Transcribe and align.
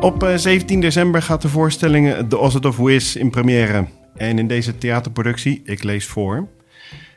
Op 0.00 0.22
eh, 0.22 0.36
17 0.36 0.80
december 0.80 1.22
gaat 1.22 1.42
de 1.42 1.48
voorstelling 1.48 2.28
The 2.28 2.38
Ozzy 2.38 2.58
of 2.58 2.76
Wiz 2.76 3.14
in 3.14 3.30
première. 3.30 3.86
En 4.16 4.38
in 4.38 4.46
deze 4.46 4.78
theaterproductie, 4.78 5.62
ik 5.64 5.82
lees 5.82 6.06
voor, 6.06 6.48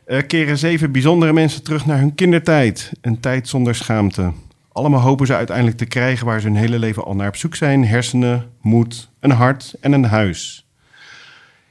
eh, 0.06 0.28
keren 0.28 0.58
zeven 0.58 0.92
bijzondere 0.92 1.34
mensen 1.34 1.64
terug 1.64 1.86
naar 1.86 1.98
hun 1.98 2.16
kindertijd. 2.16 2.92
Een 3.02 3.20
tijd 3.20 3.48
zonder 3.48 3.76
schaamte. 3.76 4.32
Allemaal 4.72 5.00
hopen 5.00 5.28
ze 5.28 5.36
uiteindelijk 5.36 5.78
te 5.78 5.86
krijgen 5.86 6.26
waar 6.26 6.42
ze 6.42 6.48
hun 6.48 6.56
hele 6.56 6.80
leven 6.80 7.04
al 7.04 7.16
naar 7.16 7.28
op 7.28 7.36
zoek 7.36 7.56
zijn. 7.56 7.86
Hersenen, 7.86 8.50
moed, 8.62 9.10
een 9.20 9.32
hart 9.32 9.76
en 9.82 9.92
een 9.92 10.06
huis. 10.06 10.68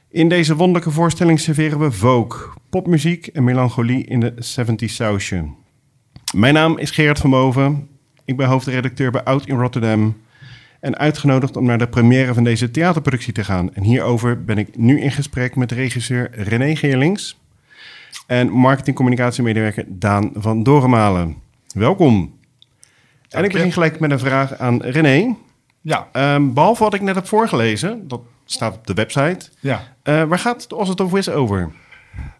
In 0.09 0.29
deze 0.29 0.55
wonderlijke 0.55 0.91
voorstelling 0.91 1.39
serveren 1.39 1.79
we 1.79 1.91
folk, 1.91 2.53
popmuziek 2.69 3.27
en 3.27 3.43
melancholie 3.43 4.05
in 4.05 4.19
de 4.19 4.33
70s 4.35 4.93
sausje. 4.93 5.45
Mijn 6.35 6.53
naam 6.53 6.77
is 6.77 6.91
Gerard 6.91 7.19
van 7.19 7.29
Boven. 7.29 7.87
Ik 8.25 8.37
ben 8.37 8.47
hoofdredacteur 8.47 9.11
bij 9.11 9.23
Oud 9.23 9.45
in 9.45 9.57
Rotterdam. 9.57 10.15
En 10.81 10.97
uitgenodigd 10.97 11.55
om 11.55 11.65
naar 11.65 11.77
de 11.77 11.87
première 11.87 12.33
van 12.33 12.43
deze 12.43 12.71
theaterproductie 12.71 13.33
te 13.33 13.43
gaan. 13.43 13.73
En 13.73 13.83
hierover 13.83 14.43
ben 14.43 14.57
ik 14.57 14.77
nu 14.77 15.01
in 15.01 15.11
gesprek 15.11 15.55
met 15.55 15.71
regisseur 15.71 16.29
René 16.31 16.75
Geerlings. 16.75 17.39
En 18.27 18.49
marketingcommunicatiemedewerker 18.49 19.85
Daan 19.87 20.31
van 20.35 20.63
Dorenmalen. 20.63 21.35
Welkom. 21.75 22.33
En 23.29 23.43
ik 23.43 23.51
begin 23.51 23.71
gelijk 23.71 23.99
met 23.99 24.11
een 24.11 24.19
vraag 24.19 24.57
aan 24.57 24.81
René. 24.81 25.35
Ja, 25.81 26.07
Ehm, 26.11 26.53
behalve 26.53 26.83
wat 26.83 26.93
ik 26.93 27.01
net 27.01 27.15
heb 27.15 27.27
voorgelezen, 27.27 28.07
dat 28.07 28.21
staat 28.45 28.75
op 28.75 28.87
de 28.87 28.93
website. 28.93 29.49
ja. 29.59 29.93
Eh, 30.03 30.23
waar 30.23 30.39
gaat 30.39 30.61
het 30.63 30.73
Os 30.73 30.89
het 30.89 30.99
of 30.99 31.11
Wiz 31.11 31.27
over? 31.27 31.71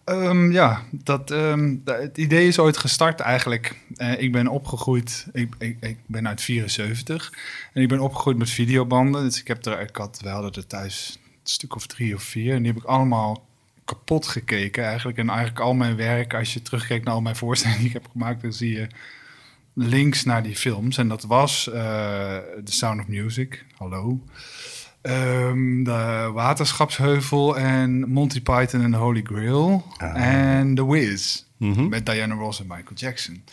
Ehm, 0.04 0.52
ja, 0.52 0.82
dat, 0.92 1.32
ehm, 1.32 1.76
het 1.86 2.18
idee 2.18 2.48
is 2.48 2.60
ooit 2.60 2.78
gestart 2.78 3.20
eigenlijk. 3.20 3.76
Eh, 3.96 4.22
ik 4.22 4.32
ben 4.32 4.48
opgegroeid, 4.48 5.28
ik, 5.34 5.56
ik, 5.58 5.78
ik 5.80 5.98
ben 6.06 6.28
uit 6.28 6.42
74 6.42 7.34
en 7.74 7.82
ik 7.82 7.88
ben 7.88 8.00
opgegroeid 8.00 8.38
met 8.38 8.50
videobanden. 8.50 9.24
Dus 9.24 9.40
ik 9.40 9.48
heb 9.48 9.66
er, 9.66 9.80
ik 9.80 9.96
had, 9.96 10.20
we 10.22 10.30
er 10.30 10.68
thuis 10.68 11.20
een 11.24 11.40
stuk 11.44 11.76
of 11.76 11.88
drie 11.88 12.16
of 12.16 12.24
vier 12.24 12.54
en 12.56 12.64
die 12.64 12.72
heb 12.72 12.82
ik 12.82 12.88
allemaal 12.88 13.46
kapot 13.86 14.28
gekeken 14.28 14.84
eigenlijk. 14.84 15.18
En 15.18 15.30
eigenlijk 15.30 15.60
al 15.60 15.74
mijn 15.74 15.96
werk, 15.96 16.34
als 16.34 16.54
je 16.54 16.62
terugkijkt 16.62 17.06
naar 17.06 17.14
al 17.14 17.22
mijn 17.22 17.36
voorstellingen 17.36 17.82
die 17.82 17.90
ik 17.90 18.02
heb 18.02 18.12
gemaakt, 18.12 18.42
dan 18.42 18.54
zie 18.54 18.74
je 18.74 18.88
links 19.74 20.24
naar 20.24 20.44
die 20.44 20.56
films. 20.56 20.98
En 20.98 21.08
dat 21.08 21.24
was 21.24 21.70
eh 21.70 22.38
The 22.64 22.72
Sound 22.72 23.00
of 23.00 23.08
Music, 23.08 23.66
hallo. 23.78 24.22
Ehm, 25.02 25.84
de 25.84 26.30
Waterschapsheuvel 26.34 27.58
en 27.58 28.10
Monty 28.10 28.42
Python 28.42 28.82
en 28.82 28.92
the 28.92 28.98
Holy 28.98 29.22
Grail. 29.24 29.86
En 30.14 30.76
The 30.76 30.92
Wiz. 30.92 31.44
Mhm. 31.58 31.90
Met 31.90 32.06
Diana 32.06 32.36
Ross 32.36 32.60
en 32.60 32.68
Michael 32.68 32.96
Jackson. 32.96 33.44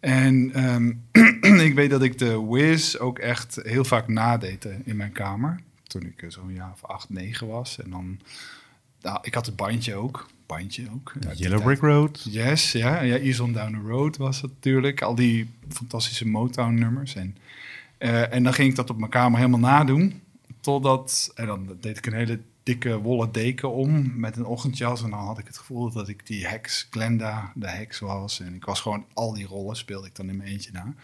En 0.00 0.50
ehm, 0.54 1.60
ik 1.68 1.74
weet 1.74 1.90
dat 1.90 2.02
ik 2.02 2.18
de 2.18 2.46
Wiz 2.46 2.96
ook 2.96 3.18
echt 3.18 3.58
heel 3.62 3.84
vaak 3.84 4.08
nadeed 4.08 4.64
eh, 4.64 4.74
in 4.84 4.96
mijn 4.96 5.12
kamer. 5.12 5.60
Toen 5.82 6.02
ik 6.02 6.22
eh, 6.22 6.30
zo'n 6.30 6.52
jaar 6.52 6.72
of 6.72 6.84
acht, 6.84 7.10
negen 7.10 7.46
was. 7.46 7.78
En 7.82 7.90
dan, 7.90 8.20
nou, 9.02 9.18
ik 9.22 9.34
had 9.34 9.46
het 9.46 9.56
bandje 9.56 9.94
ook. 9.94 10.26
Bandje 10.46 10.86
ook. 10.94 11.12
Yellow. 11.34 11.62
Brick 11.62 11.80
Road. 11.80 12.26
Yes, 12.30 12.72
ja. 12.72 13.00
ja 13.00 13.16
Ease 13.16 13.42
on 13.42 13.52
Down 13.52 13.72
the 13.72 13.88
Road 13.88 14.16
was 14.16 14.40
het 14.40 14.50
natuurlijk. 14.50 15.02
Al 15.02 15.14
die 15.14 15.50
fantastische 15.68 16.26
Motown-nummers. 16.26 17.14
En, 17.14 17.36
eh, 17.98 18.32
en 18.32 18.42
dan 18.42 18.54
ging 18.54 18.70
ik 18.70 18.76
dat 18.76 18.90
op 18.90 18.98
mijn 18.98 19.10
kamer 19.10 19.38
helemaal 19.38 19.60
nadoen. 19.60 20.20
Totdat, 20.66 21.32
en 21.34 21.46
dan 21.46 21.76
deed 21.80 21.96
ik 21.96 22.06
een 22.06 22.12
hele 22.12 22.40
dikke 22.62 23.00
wollen 23.00 23.32
deken 23.32 23.72
om 23.72 24.20
met 24.20 24.36
een 24.36 24.44
ochtendjas. 24.44 25.02
En 25.02 25.10
dan 25.10 25.18
had 25.18 25.38
ik 25.38 25.46
het 25.46 25.58
gevoel 25.58 25.92
dat 25.92 26.08
ik 26.08 26.26
die 26.26 26.46
heks, 26.46 26.86
Glenda, 26.90 27.52
de 27.54 27.68
heks 27.68 27.98
was. 27.98 28.40
En 28.40 28.54
ik 28.54 28.64
was 28.64 28.80
gewoon, 28.80 29.04
al 29.12 29.34
die 29.34 29.46
rollen 29.46 29.76
speelde 29.76 30.06
ik 30.06 30.14
dan 30.14 30.28
in 30.28 30.36
mijn 30.36 30.48
eentje 30.48 30.72
na. 30.72 30.94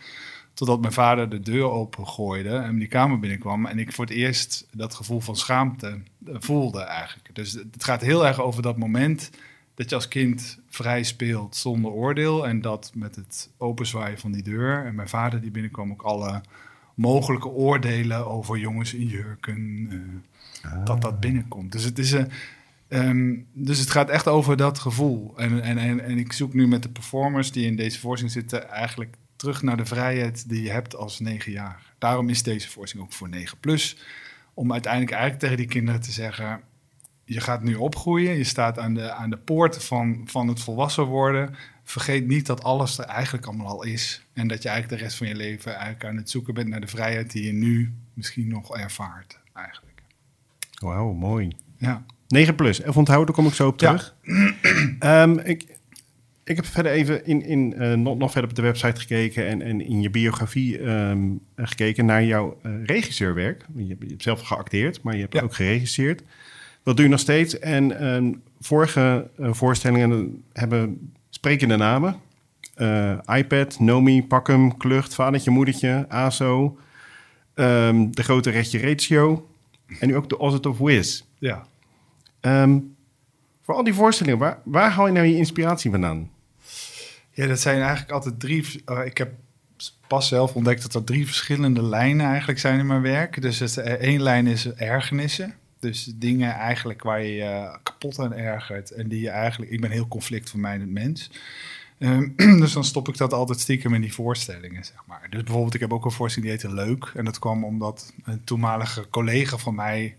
Totdat 0.54 0.80
mijn 0.80 0.92
vader 0.92 1.28
de 1.28 1.40
deur 1.40 1.70
opengooide 1.70 2.56
en 2.56 2.78
die 2.78 2.88
kamer 2.88 3.18
binnenkwam. 3.18 3.66
En 3.66 3.78
ik 3.78 3.92
voor 3.92 4.04
het 4.04 4.14
eerst 4.14 4.66
dat 4.72 4.94
gevoel 4.94 5.20
van 5.20 5.36
schaamte 5.36 6.00
eh, 6.26 6.34
voelde 6.38 6.80
eigenlijk. 6.80 7.34
Dus 7.34 7.52
het 7.52 7.84
gaat 7.84 8.00
heel 8.00 8.26
erg 8.26 8.40
over 8.40 8.62
dat 8.62 8.76
moment 8.76 9.30
dat 9.74 9.88
je 9.88 9.94
als 9.94 10.08
kind 10.08 10.58
vrij 10.68 11.02
speelt 11.02 11.56
zonder 11.56 11.90
oordeel. 11.90 12.46
En 12.46 12.60
dat 12.60 12.90
met 12.94 13.16
het 13.16 13.50
openzwaaien 13.56 14.18
van 14.18 14.32
die 14.32 14.42
deur. 14.42 14.86
En 14.86 14.94
mijn 14.94 15.08
vader 15.08 15.40
die 15.40 15.50
binnenkwam 15.50 15.90
ook 15.90 16.02
alle 16.02 16.42
mogelijke 16.94 17.48
oordelen 17.48 18.26
over 18.26 18.58
jongens 18.58 18.94
in 18.94 19.06
jurken. 19.06 19.86
eh, 20.62 20.84
Dat 20.84 21.02
dat 21.02 21.20
binnenkomt. 21.20 21.72
Dus 21.72 21.84
het 21.84 21.98
is 21.98 22.12
een. 22.12 22.30
ehm, 22.88 23.34
dus 23.52 23.78
het 23.78 23.90
gaat 23.90 24.10
echt 24.10 24.28
over 24.28 24.56
dat 24.56 24.78
gevoel. 24.78 25.32
En, 25.36 25.62
en, 25.62 25.78
en, 25.78 26.00
en 26.04 26.18
ik 26.18 26.32
zoek 26.32 26.54
nu 26.54 26.66
met 26.68 26.82
de 26.82 26.88
performers 26.88 27.52
die 27.52 27.66
in 27.66 27.76
deze 27.76 27.98
voorstelling 28.00 28.36
zitten 28.38 28.68
eigenlijk 28.68 29.14
terug 29.36 29.62
naar 29.62 29.76
de 29.76 29.84
vrijheid 29.86 30.48
die 30.48 30.62
je 30.62 30.70
hebt 30.70 30.96
als 30.96 31.20
negenjarige. 31.20 31.90
Daarom 31.98 32.28
is 32.28 32.42
deze 32.42 32.70
voorstelling 32.70 33.08
ook 33.08 33.14
voor 33.14 33.28
9 33.28 33.58
plus. 33.58 33.96
Om 34.54 34.72
uiteindelijk 34.72 35.12
eigenlijk 35.12 35.42
tegen 35.42 35.56
die 35.56 35.66
kinderen 35.66 36.00
te 36.00 36.12
zeggen: 36.12 36.60
je 37.24 37.40
gaat 37.40 37.62
nu 37.62 37.74
opgroeien, 37.74 38.36
je 38.36 38.44
staat 38.44 38.78
aan 38.78 38.94
de, 38.94 39.12
aan 39.12 39.30
de 39.30 39.36
poort 39.38 39.84
van, 39.84 40.20
van 40.24 40.48
het 40.48 40.60
volwassen 40.60 41.04
worden. 41.04 41.54
Vergeet 41.84 42.26
niet 42.26 42.46
dat 42.46 42.62
alles 42.62 42.98
er 42.98 43.04
eigenlijk 43.04 43.46
allemaal 43.46 43.66
al 43.66 43.82
is. 43.84 44.26
En 44.32 44.48
dat 44.48 44.62
je 44.62 44.68
eigenlijk 44.68 44.98
de 44.98 45.04
rest 45.06 45.18
van 45.18 45.28
je 45.28 45.34
leven 45.34 45.72
eigenlijk 45.74 46.04
aan 46.04 46.16
het 46.16 46.30
zoeken 46.30 46.54
bent 46.54 46.68
naar 46.68 46.80
de 46.80 46.86
vrijheid 46.86 47.30
die 47.32 47.44
je 47.44 47.52
nu 47.52 47.92
misschien 48.14 48.48
nog 48.48 48.76
ervaart. 48.76 49.38
Eigenlijk. 49.54 50.02
Wauw, 50.80 51.12
mooi. 51.12 51.48
Ja. 51.76 52.04
9 52.28 52.54
plus. 52.54 52.80
Even 52.80 52.94
onthouden, 52.94 53.26
daar 53.26 53.36
kom 53.36 53.46
ik 53.46 53.54
zo 53.56 53.66
op 53.68 53.80
Ja. 53.80 53.86
terug. 53.96 54.14
Ehm, 54.98 55.38
ik, 55.38 55.64
ik 56.44 56.56
heb 56.56 56.66
verder 56.66 56.92
even 56.92 57.26
in, 57.26 57.42
in, 57.44 57.74
eh, 57.74 57.92
nog, 57.92 58.18
nog 58.18 58.30
verder 58.32 58.50
op 58.50 58.56
de 58.56 58.62
website 58.62 59.00
gekeken 59.00 59.46
en, 59.46 59.62
en 59.62 59.80
in 59.80 60.00
je 60.00 60.10
biografie 60.10 60.78
ehm, 60.78 61.28
gekeken 61.56 62.04
naar 62.04 62.24
jouw 62.24 62.58
eh, 62.62 62.72
regisseurwerk. 62.84 63.64
Je 63.76 63.86
hebt, 63.88 64.02
je 64.02 64.08
hebt 64.08 64.22
zelf 64.22 64.40
geacteerd, 64.40 65.02
maar 65.02 65.14
je 65.14 65.20
hebt 65.20 65.34
Ja. 65.34 65.40
ook 65.42 65.54
geregisseerd. 65.54 66.22
Dat 66.82 66.96
doe 66.96 67.04
je 67.04 67.10
nog 67.10 67.20
steeds. 67.20 67.58
En 67.58 67.98
ehm, 68.00 68.32
vorige 68.60 69.30
eh, 69.38 69.52
voorstellingen 69.52 70.42
hebben 70.52 71.12
sprekende 71.42 71.76
namen. 71.76 72.20
Eh, 72.74 73.18
iPad, 73.26 73.78
Nomi, 73.80 74.26
Pakkem, 74.26 74.76
Klucht, 74.76 75.14
Vadertje, 75.14 75.50
Moedertje, 75.50 76.06
ASO, 76.08 76.78
ehm, 77.54 78.10
De 78.10 78.22
Grote 78.22 78.50
Retje 78.50 78.78
Ratio 78.78 79.48
en 80.00 80.08
nu 80.08 80.16
ook 80.16 80.28
de 80.28 80.38
Ozzy 80.38 80.66
of 80.68 80.78
Wiz. 80.78 81.22
ja. 81.38 81.66
Ehm, 82.40 82.78
voor 83.62 83.74
al 83.74 83.84
die 83.84 83.94
voorstellingen, 83.94 84.38
waar, 84.38 84.58
waar 84.64 84.90
haal 84.90 85.06
je 85.06 85.12
nou 85.12 85.26
je 85.26 85.36
inspiratie 85.36 85.90
vandaan? 85.90 86.30
Ja, 87.30 87.46
dat 87.46 87.60
zijn 87.60 87.80
eigenlijk 87.80 88.10
altijd 88.10 88.40
drie. 88.40 88.82
eh, 88.84 89.06
ik 89.06 89.18
heb 89.18 89.32
pas 90.06 90.28
zelf 90.28 90.54
ontdekt 90.54 90.82
dat 90.82 90.94
er 90.94 91.04
drie 91.04 91.26
verschillende 91.26 91.82
lijnen 91.82 92.26
eigenlijk 92.26 92.58
zijn 92.58 92.78
in 92.78 92.86
mijn 92.86 93.02
werk. 93.02 93.42
Dus 93.42 93.58
het, 93.58 93.76
eh, 93.76 93.92
één 93.92 94.22
lijn 94.22 94.46
is 94.46 94.72
ergernissen. 94.72 95.54
Dus 95.82 96.12
dingen 96.14 96.54
eigenlijk 96.54 97.02
waar 97.02 97.22
je 97.22 97.32
je 97.32 97.78
kapot 97.82 98.18
aan 98.18 98.34
ergert. 98.34 98.90
En 98.90 99.08
die 99.08 99.20
je 99.20 99.30
eigenlijk. 99.30 99.70
Ik 99.70 99.80
ben 99.80 99.90
heel 99.90 100.08
conflictvermijdend 100.08 100.90
mens. 100.90 101.30
Ehm, 101.98 102.28
dus 102.60 102.72
dan 102.72 102.84
stop 102.84 103.08
ik 103.08 103.16
dat 103.16 103.32
altijd 103.32 103.60
stiekem 103.60 103.94
in 103.94 104.00
die 104.00 104.12
voorstellingen, 104.12 104.84
zeg 104.84 105.02
maar. 105.06 105.26
Dus 105.30 105.42
bijvoorbeeld, 105.42 105.74
ik 105.74 105.80
heb 105.80 105.92
ook 105.92 106.04
een 106.04 106.10
voorstelling 106.10 106.52
die 106.52 106.60
heette 106.60 106.84
Leuk. 106.84 107.12
En 107.14 107.24
dat 107.24 107.38
kwam 107.38 107.64
omdat 107.64 108.12
een 108.24 108.44
toenmalige 108.44 109.06
collega 109.10 109.56
van 109.56 109.74
mij 109.74 110.16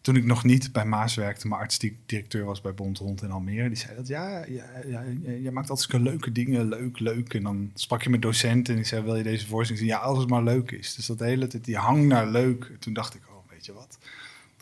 toen 0.00 0.16
ik 0.16 0.24
nog 0.24 0.44
niet 0.44 0.72
bij 0.72 0.84
Maas 0.84 1.14
werkte, 1.14 1.48
maar 1.48 1.58
artistiek 1.58 1.96
directeur 2.06 2.44
was 2.44 2.60
bij 2.60 2.74
Bond 2.74 2.98
Hond 2.98 3.22
in 3.22 3.30
Almere, 3.30 3.68
die 3.68 3.76
zei 3.76 3.96
dat 3.96 4.06
ja, 4.06 4.44
ja, 4.44 4.64
ja 4.86 5.02
je 5.42 5.50
maakt 5.50 5.70
altijd 5.70 6.02
leuke 6.02 6.32
dingen, 6.32 6.68
leuk, 6.68 6.98
leuk. 6.98 7.34
En 7.34 7.42
dan 7.42 7.70
sprak 7.74 8.02
je 8.02 8.10
met 8.10 8.22
docenten 8.22 8.74
en 8.74 8.80
ik 8.80 8.86
zei, 8.86 9.02
wil 9.02 9.16
je 9.16 9.22
deze 9.22 9.46
voorstelling 9.46 9.84
zien? 9.84 9.94
Ja, 9.94 9.98
als 9.98 10.18
het 10.18 10.28
maar 10.28 10.42
leuk 10.42 10.70
is. 10.70 10.94
Dus 10.94 11.06
dat 11.06 11.18
hele 11.18 11.46
tijd, 11.46 11.64
die 11.64 11.76
hang 11.76 12.06
naar 12.06 12.28
leuk. 12.28 12.64
En 12.64 12.78
toen 12.78 12.92
dacht 12.92 13.14
ik, 13.14 13.20
oh, 13.28 13.50
weet 13.50 13.66
je 13.66 13.72
wat? 13.72 13.98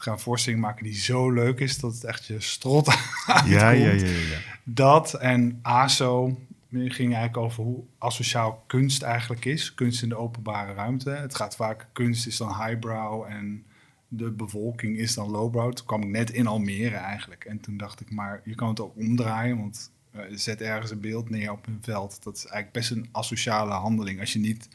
Gaan 0.04 0.20
voorstelling 0.20 0.62
maken 0.62 0.84
die 0.84 0.94
zo 0.94 1.30
leuk 1.30 1.60
is 1.60 1.78
dat 1.78 1.94
het 1.94 2.04
echt 2.04 2.26
je 2.26 2.40
strot 2.40 2.88
uitkomt. 2.88 3.52
Ja, 3.60 3.70
ja, 3.70 3.90
ja, 3.90 3.92
ja. 3.92 4.06
ja. 4.06 4.38
Dat 4.64 5.14
en 5.14 5.58
ASO 5.62 6.38
ging 6.70 7.14
eigenlijk 7.14 7.36
over 7.36 7.62
hoe 7.64 7.84
asociaal 7.98 8.64
kunst 8.66 9.02
eigenlijk 9.02 9.44
is. 9.44 9.74
Kunst 9.74 10.02
in 10.02 10.08
de 10.08 10.16
openbare 10.16 10.72
ruimte. 10.74 11.10
Het 11.10 11.34
gaat 11.34 11.56
vaak, 11.56 11.86
kunst 11.92 12.26
is 12.26 12.36
dan 12.36 12.48
highbrow 12.64 13.24
en 13.28 13.64
de 14.08 14.30
bevolking 14.30 14.98
is 14.98 15.14
dan 15.14 15.30
lowbrow. 15.30 15.72
Toen 15.72 15.86
kwam 15.86 16.02
ik 16.02 16.08
net 16.08 16.30
in 16.30 16.46
Almere 16.46 16.96
eigenlijk. 16.96 17.44
En 17.44 17.60
toen 17.60 17.76
dacht 17.76 18.00
ik, 18.00 18.10
maar 18.10 18.40
je 18.44 18.54
kan 18.54 18.68
het 18.68 18.80
ook 18.80 18.96
omdraaien, 18.96 19.58
want 19.58 19.90
eh, 20.10 20.20
zet 20.30 20.60
ergens 20.60 20.90
een 20.90 21.00
beeld 21.00 21.30
neer 21.30 21.50
op 21.52 21.66
een 21.66 21.78
veld. 21.82 22.22
Dat 22.22 22.36
is 22.36 22.46
eigenlijk 22.46 22.72
best 22.72 22.90
een 22.90 23.08
asociale 23.12 23.72
handeling 23.72 24.20
als 24.20 24.32
je 24.32 24.38
niet 24.38 24.68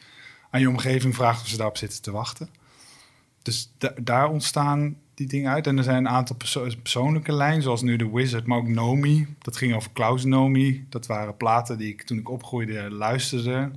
aan 0.50 0.60
je 0.60 0.70
omgeving 0.70 1.16
vraagt 1.16 1.42
of 1.42 1.48
ze 1.48 1.58
daarop 1.58 1.78
zitten 1.78 2.02
te 2.02 2.12
wachten. 2.12 2.50
Dus 3.42 3.72
da- 3.78 3.94
daar 4.02 4.30
ontstaan 4.30 4.96
die 5.20 5.28
dingen 5.28 5.52
uit. 5.52 5.68
En 5.68 5.78
er 5.78 5.84
zijn 5.84 5.98
een 5.98 6.10
aantal 6.10 6.36
perso- 6.36 6.68
persoonlijke 6.82 7.32
lijnen, 7.32 7.62
zoals 7.62 7.82
nu 7.82 7.98
The 7.98 8.12
Wizard, 8.14 8.46
maar 8.46 8.58
ook 8.58 8.68
Nomi. 8.68 9.28
Dat 9.40 9.58
ging 9.58 9.76
over 9.76 9.92
Klaus 9.92 10.24
Nomi. 10.26 10.86
Dat 10.90 11.08
waren 11.08 11.38
platen 11.38 11.78
die 11.78 11.88
ik 11.90 12.02
toen 12.02 12.18
ik 12.18 12.30
opgroeide 12.30 12.90
luisterde. 12.92 13.72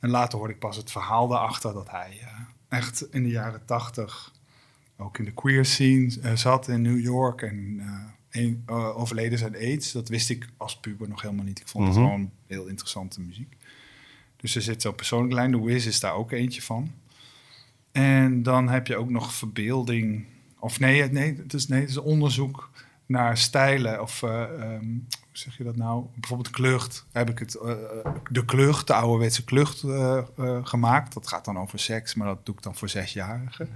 En 0.00 0.10
later 0.10 0.38
hoorde 0.38 0.52
ik 0.54 0.58
pas 0.58 0.76
het 0.76 0.90
verhaal 0.90 1.28
daarachter 1.28 1.72
dat 1.72 1.90
hij 1.90 2.18
eh, 2.20 2.28
echt 2.78 3.06
in 3.10 3.22
de 3.22 3.28
jaren 3.28 3.64
tachtig 3.64 4.32
ook 4.96 5.18
in 5.18 5.24
de 5.24 5.32
queer 5.32 5.64
scene 5.64 6.16
eh, 6.22 6.34
zat 6.36 6.68
in 6.68 6.82
New 6.82 7.00
York 7.00 7.42
en 7.42 7.76
eh, 7.80 8.42
een- 8.42 8.62
overleden 8.94 9.38
zijn 9.38 9.54
AIDS. 9.56 9.92
Dat 9.92 10.08
wist 10.08 10.30
ik 10.30 10.48
als 10.56 10.76
puber 10.80 11.08
nog 11.08 11.22
helemaal 11.22 11.44
niet. 11.44 11.60
Ik 11.60 11.68
vond 11.68 11.84
Mhm. 11.88 11.94
het 11.96 12.04
gewoon 12.04 12.30
heel 12.46 12.66
interessante 12.66 13.20
muziek. 13.20 13.56
Dus 14.36 14.54
er 14.54 14.62
zit 14.62 14.82
zo'n 14.82 14.94
persoonlijke 14.94 15.34
lijn. 15.34 15.50
The 15.52 15.64
Wiz 15.64 15.86
is 15.86 16.00
daar 16.00 16.14
ook 16.14 16.32
eentje 16.32 16.62
van. 16.62 16.90
En 17.92 18.42
dan 18.42 18.68
heb 18.68 18.86
je 18.86 18.96
ook 18.96 19.10
nog 19.10 19.34
verbeelding. 19.34 20.24
Of 20.58 20.80
nee, 20.80 21.10
nee, 21.10 21.36
het 21.36 21.54
is, 21.54 21.68
nee, 21.68 21.84
is 21.84 21.96
onderzoek 21.96 22.70
naar 23.06 23.36
stijlen. 23.36 24.02
Of 24.02 24.22
eh, 24.22 24.42
ehm, 24.42 24.96
hoe 25.38 25.46
zeg 25.46 25.56
je 25.56 25.64
dat 25.64 25.76
nou? 25.76 26.04
Bijvoorbeeld 26.14 26.50
klucht. 26.50 27.06
Heb 27.12 27.30
ik 27.30 27.38
het, 27.38 27.54
eh, 27.54 27.74
de 28.30 28.44
klucht, 28.44 28.86
de 28.86 28.94
ouderwetse 28.94 29.44
klucht 29.44 29.82
eh, 29.82 30.18
eh, 30.36 30.66
gemaakt. 30.66 31.14
Dat 31.14 31.28
gaat 31.28 31.44
dan 31.44 31.58
over 31.58 31.78
seks, 31.78 32.14
maar 32.14 32.26
dat 32.26 32.46
doe 32.46 32.54
ik 32.54 32.62
dan 32.62 32.74
voor 32.74 32.88
zesjarigen. 32.88 33.68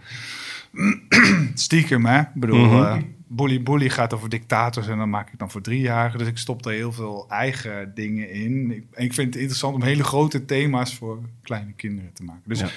Stiekem, 1.55 2.07
hè? 2.07 2.21
Ik 2.21 2.35
bedoel, 2.35 2.65
Mhm. 2.67 2.83
eh, 2.83 3.03
Bully 3.27 3.63
Bully 3.63 3.89
gaat 3.89 4.15
over 4.15 4.29
dictators 4.29 4.89
en 4.89 4.99
dan 4.99 5.11
maak 5.11 5.33
ik 5.33 5.39
dan 5.39 5.51
voor 5.51 5.61
driejarigen. 5.61 6.19
Dus 6.19 6.29
ik 6.29 6.39
stop 6.39 6.65
er 6.67 6.73
heel 6.73 6.93
veel 6.93 7.27
eigen 7.29 7.95
dingen 7.95 8.31
in. 8.31 8.71
Ik, 8.71 8.85
en 8.93 9.05
ik 9.05 9.13
vind 9.15 9.27
het 9.27 9.37
interessant 9.37 9.75
om 9.75 9.83
hele 9.83 10.05
grote 10.05 10.45
thema's 10.45 10.95
voor 10.95 11.21
kleine 11.43 11.73
kinderen 11.73 12.13
te 12.13 12.25
maken. 12.25 12.43
Dus, 12.49 12.61
Ja. 12.61 12.69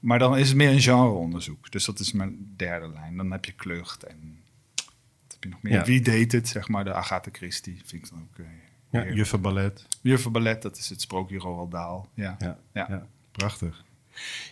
Maar 0.00 0.18
dan 0.18 0.36
is 0.38 0.48
het 0.48 0.56
meer 0.56 0.70
een 0.70 0.80
genreonderzoek. 0.80 1.70
Dus 1.70 1.84
dat 1.84 1.98
is 1.98 2.12
mijn 2.12 2.52
derde 2.56 2.88
lijn. 2.88 3.16
Dan 3.16 3.30
heb 3.32 3.44
je 3.44 3.52
klucht 3.52 4.02
en 4.04 4.38
wat 4.76 5.32
heb 5.32 5.44
je 5.44 5.48
nog 5.48 5.62
meer? 5.62 5.72
Ja. 5.72 5.84
Wie 5.84 6.00
deed 6.00 6.32
het, 6.32 6.48
zeg 6.48 6.68
maar, 6.68 6.84
de 6.84 6.94
Agatha 6.94 7.30
Christie. 7.32 7.80
Vind 7.84 8.04
ik 8.04 8.10
dan 8.10 8.18
ook... 8.18 8.38
eh, 8.38 8.44
Ja, 8.44 8.52
heerlijk. 8.90 9.16
juffenballet. 9.16 9.86
Juffer 10.00 10.30
Ballet, 10.30 10.62
dat 10.62 10.76
is 10.78 10.88
het 10.88 11.00
sprookje 11.00 11.38
Roald. 11.38 12.08
Ja, 12.14 12.36
Ja. 12.38 12.58
ja. 12.72 13.06
prachtig. 13.32 13.84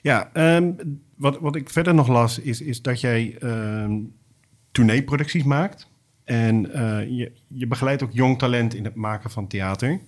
Ja, 0.02 0.30
ehm, 0.32 0.72
wat, 1.16 1.38
wat 1.38 1.56
ik 1.56 1.70
verder 1.70 1.94
nog 1.94 2.08
las, 2.08 2.38
is, 2.38 2.60
is 2.60 2.82
dat 2.82 3.00
jij 3.00 3.36
ehm 3.38 3.92
tourneeproducties 4.72 5.42
maakt. 5.42 5.88
En 6.24 6.72
eh, 6.72 7.08
je, 7.08 7.32
je 7.46 7.66
begeleidt 7.66 8.02
ook 8.02 8.12
jong 8.12 8.38
talent 8.38 8.74
in 8.74 8.84
het 8.84 8.94
maken 8.94 9.30
van 9.30 9.46
theater. 9.46 10.00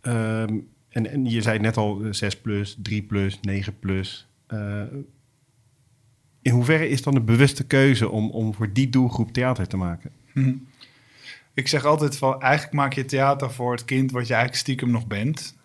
Ehm, 0.00 0.58
en, 0.88 1.10
en 1.10 1.24
je 1.24 1.42
zei 1.42 1.58
net 1.58 1.76
al 1.76 2.04
eh, 2.04 2.12
6 2.12 2.40
plus, 2.40 2.76
3 2.82 3.02
plus, 3.02 3.40
9 3.40 3.78
plus. 3.78 4.28
Eh, 4.46 4.82
in 6.42 6.52
hoeverre 6.52 6.88
is 6.88 7.02
dan 7.02 7.16
een 7.16 7.24
bewuste 7.24 7.66
keuze 7.66 8.08
om, 8.08 8.30
om 8.30 8.54
voor 8.54 8.72
die 8.72 8.88
doelgroep 8.88 9.32
theater 9.32 9.66
te 9.66 9.76
maken? 9.76 10.10
Mhm. 10.32 10.54
Ik 11.54 11.68
zeg 11.68 11.84
altijd 11.84 12.16
van, 12.16 12.40
eigenlijk 12.40 12.72
maak 12.72 12.92
je 12.92 13.04
theater 13.04 13.52
voor 13.52 13.72
het 13.72 13.84
kind 13.84 14.10
wat 14.10 14.26
je 14.26 14.32
eigenlijk 14.32 14.62
stiekem 14.62 14.90
nog 14.90 15.06
bent. 15.06 15.56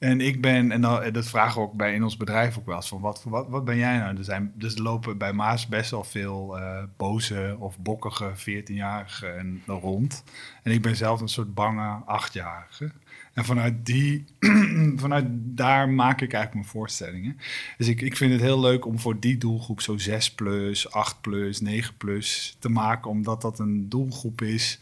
En 0.00 0.20
ik 0.20 0.40
ben, 0.40 0.72
en 0.72 0.84
en 0.84 1.12
dat 1.12 1.28
vragen 1.28 1.60
we 1.60 1.66
ook 1.66 1.74
bij 1.74 1.94
in 1.94 2.02
ons 2.02 2.16
bedrijf 2.16 2.58
ook 2.58 2.66
wel 2.66 2.76
eens, 2.76 2.88
van 2.88 3.00
wat, 3.00 3.24
wat, 3.24 3.48
wat 3.48 3.64
ben 3.64 3.76
jij 3.76 3.98
nou? 3.98 4.16
Er 4.16 4.24
zijn, 4.24 4.52
dus 4.54 4.78
lopen 4.78 5.18
bij 5.18 5.32
Maas 5.32 5.66
best 5.66 5.90
wel 5.90 6.04
veel 6.04 6.58
eh, 6.58 6.82
boze 6.96 7.56
of 7.58 7.78
bokkige 7.78 8.32
14-jarigen 8.34 9.38
en 9.38 9.62
rond. 9.66 10.24
En 10.62 10.72
ik 10.72 10.82
ben 10.82 10.96
zelf 10.96 11.20
een 11.20 11.28
soort 11.28 11.54
bange 11.54 12.02
8-jarige. 12.02 12.92
En 13.34 13.44
vanuit 13.44 13.86
die, 13.86 14.24
vanuit 14.96 15.26
daar 15.30 15.88
maak 15.88 16.20
ik 16.20 16.32
eigenlijk 16.32 16.54
mijn 16.54 16.64
voorstellingen. 16.64 17.36
Dus 17.78 17.88
ik, 17.88 18.00
ik 18.00 18.16
vind 18.16 18.32
het 18.32 18.40
heel 18.40 18.60
leuk 18.60 18.86
om 18.86 18.98
voor 18.98 19.20
die 19.20 19.38
doelgroep 19.38 19.80
zo 19.80 19.98
6 19.98 20.34
plus, 20.34 20.92
8 20.92 21.20
plus, 21.20 21.60
9 21.60 21.96
plus 21.96 22.56
te 22.58 22.68
maken, 22.68 23.10
omdat 23.10 23.42
dat 23.42 23.58
een 23.58 23.88
doelgroep 23.88 24.42
is 24.42 24.80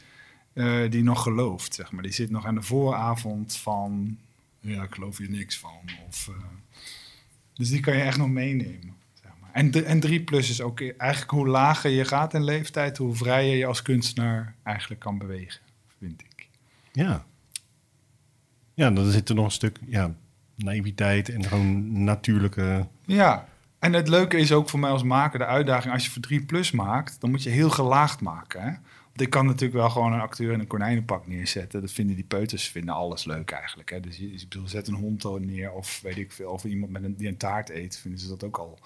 eh, 0.53 0.91
die 0.91 1.03
nog 1.03 1.23
gelooft, 1.23 1.75
zeg 1.75 1.93
maar. 1.93 2.03
Die 2.03 2.12
zit 2.12 2.31
nog 2.31 2.47
aan 2.47 2.55
de 2.55 2.62
vooravond 2.62 3.56
van, 3.56 4.19
ja, 4.61 4.83
ik 4.83 4.95
geloof 4.95 5.17
hier 5.17 5.31
niks 5.31 5.59
van. 5.59 5.81
Of, 6.09 6.29
eh, 6.29 6.35
dus 7.55 7.69
die 7.69 7.81
kan 7.81 7.97
je 7.97 8.03
echt 8.03 8.19
nog 8.19 8.29
meenemen. 8.29 8.95
Zeg 9.23 9.33
maar. 9.41 9.51
en, 9.53 9.85
en 9.85 10.01
3 10.01 10.25
plus 10.25 10.51
is 10.51 10.61
ook 10.61 10.81
eigenlijk 10.81 11.31
hoe 11.31 11.49
lager 11.49 11.91
je 11.91 12.05
gaat 12.05 12.35
in 12.35 12.45
leeftijd, 12.45 12.97
hoe 12.97 13.15
vrijer 13.15 13.57
je 13.57 13.67
als 13.67 13.83
kunstenaar 13.83 14.55
eigenlijk 14.63 15.01
kan 15.01 15.19
bewegen, 15.19 15.61
vind 15.99 16.21
ik. 16.21 16.49
Ja. 16.93 17.27
Ja, 18.75 18.91
dan 18.91 19.11
zit 19.11 19.29
er 19.29 19.35
nog 19.35 19.45
een 19.45 19.51
stuk 19.51 19.79
ja, 19.87 20.15
naïviteit 20.55 21.29
en 21.29 21.45
gewoon 21.45 22.03
natuurlijke... 22.05 22.87
Ja, 23.05 23.49
en 23.79 23.93
het 23.93 24.09
leuke 24.09 24.37
is 24.37 24.53
ook 24.53 24.69
voor 24.69 24.79
mij 24.79 24.91
als 24.91 25.03
maker 25.03 25.39
de 25.39 25.45
uitdaging... 25.45 25.93
als 25.93 26.05
je 26.05 26.11
voor 26.11 26.23
3 26.23 26.45
plus 26.45 26.71
maakt, 26.71 27.21
dan 27.21 27.31
moet 27.31 27.43
je 27.43 27.51
heel 27.51 27.71
gelaagd 27.71 28.21
maken. 28.21 28.65
Want 29.09 29.21
ik 29.21 29.31
kan 29.31 29.47
natuurlijk 29.47 29.73
wel 29.73 29.91
gewoon 29.91 30.13
een 30.13 30.21
acteur 30.21 30.53
in 30.53 30.61
een 30.61 30.67
konijnenpak 30.67 31.27
neerzetten. 31.27 31.81
Dat 31.81 31.93
vinden 31.93 32.17
die 32.17 32.25
peuters 32.25 32.69
vinden 32.69 32.95
alles 32.95 33.25
leuk 33.25 33.51
eigenlijk. 33.51 33.91
Hè? 33.91 34.01
Dus 34.01 34.19
ik 34.19 34.49
bedoel, 34.49 34.69
zet 34.69 34.89
een 34.89 34.95
hond 34.95 35.25
er 35.25 35.41
neer 35.41 35.73
of 35.73 36.01
weet 36.03 36.19
ik 36.19 36.33
veel... 36.33 36.51
of 36.51 36.65
iemand 36.65 36.93
met 36.93 37.05
een, 37.05 37.17
die 37.17 37.29
een 37.29 37.37
taart 37.37 37.71
eet, 37.71 37.99
vinden 37.99 38.21
ze 38.21 38.29
dat 38.29 38.45
ook 38.45 38.59
al 38.59 38.79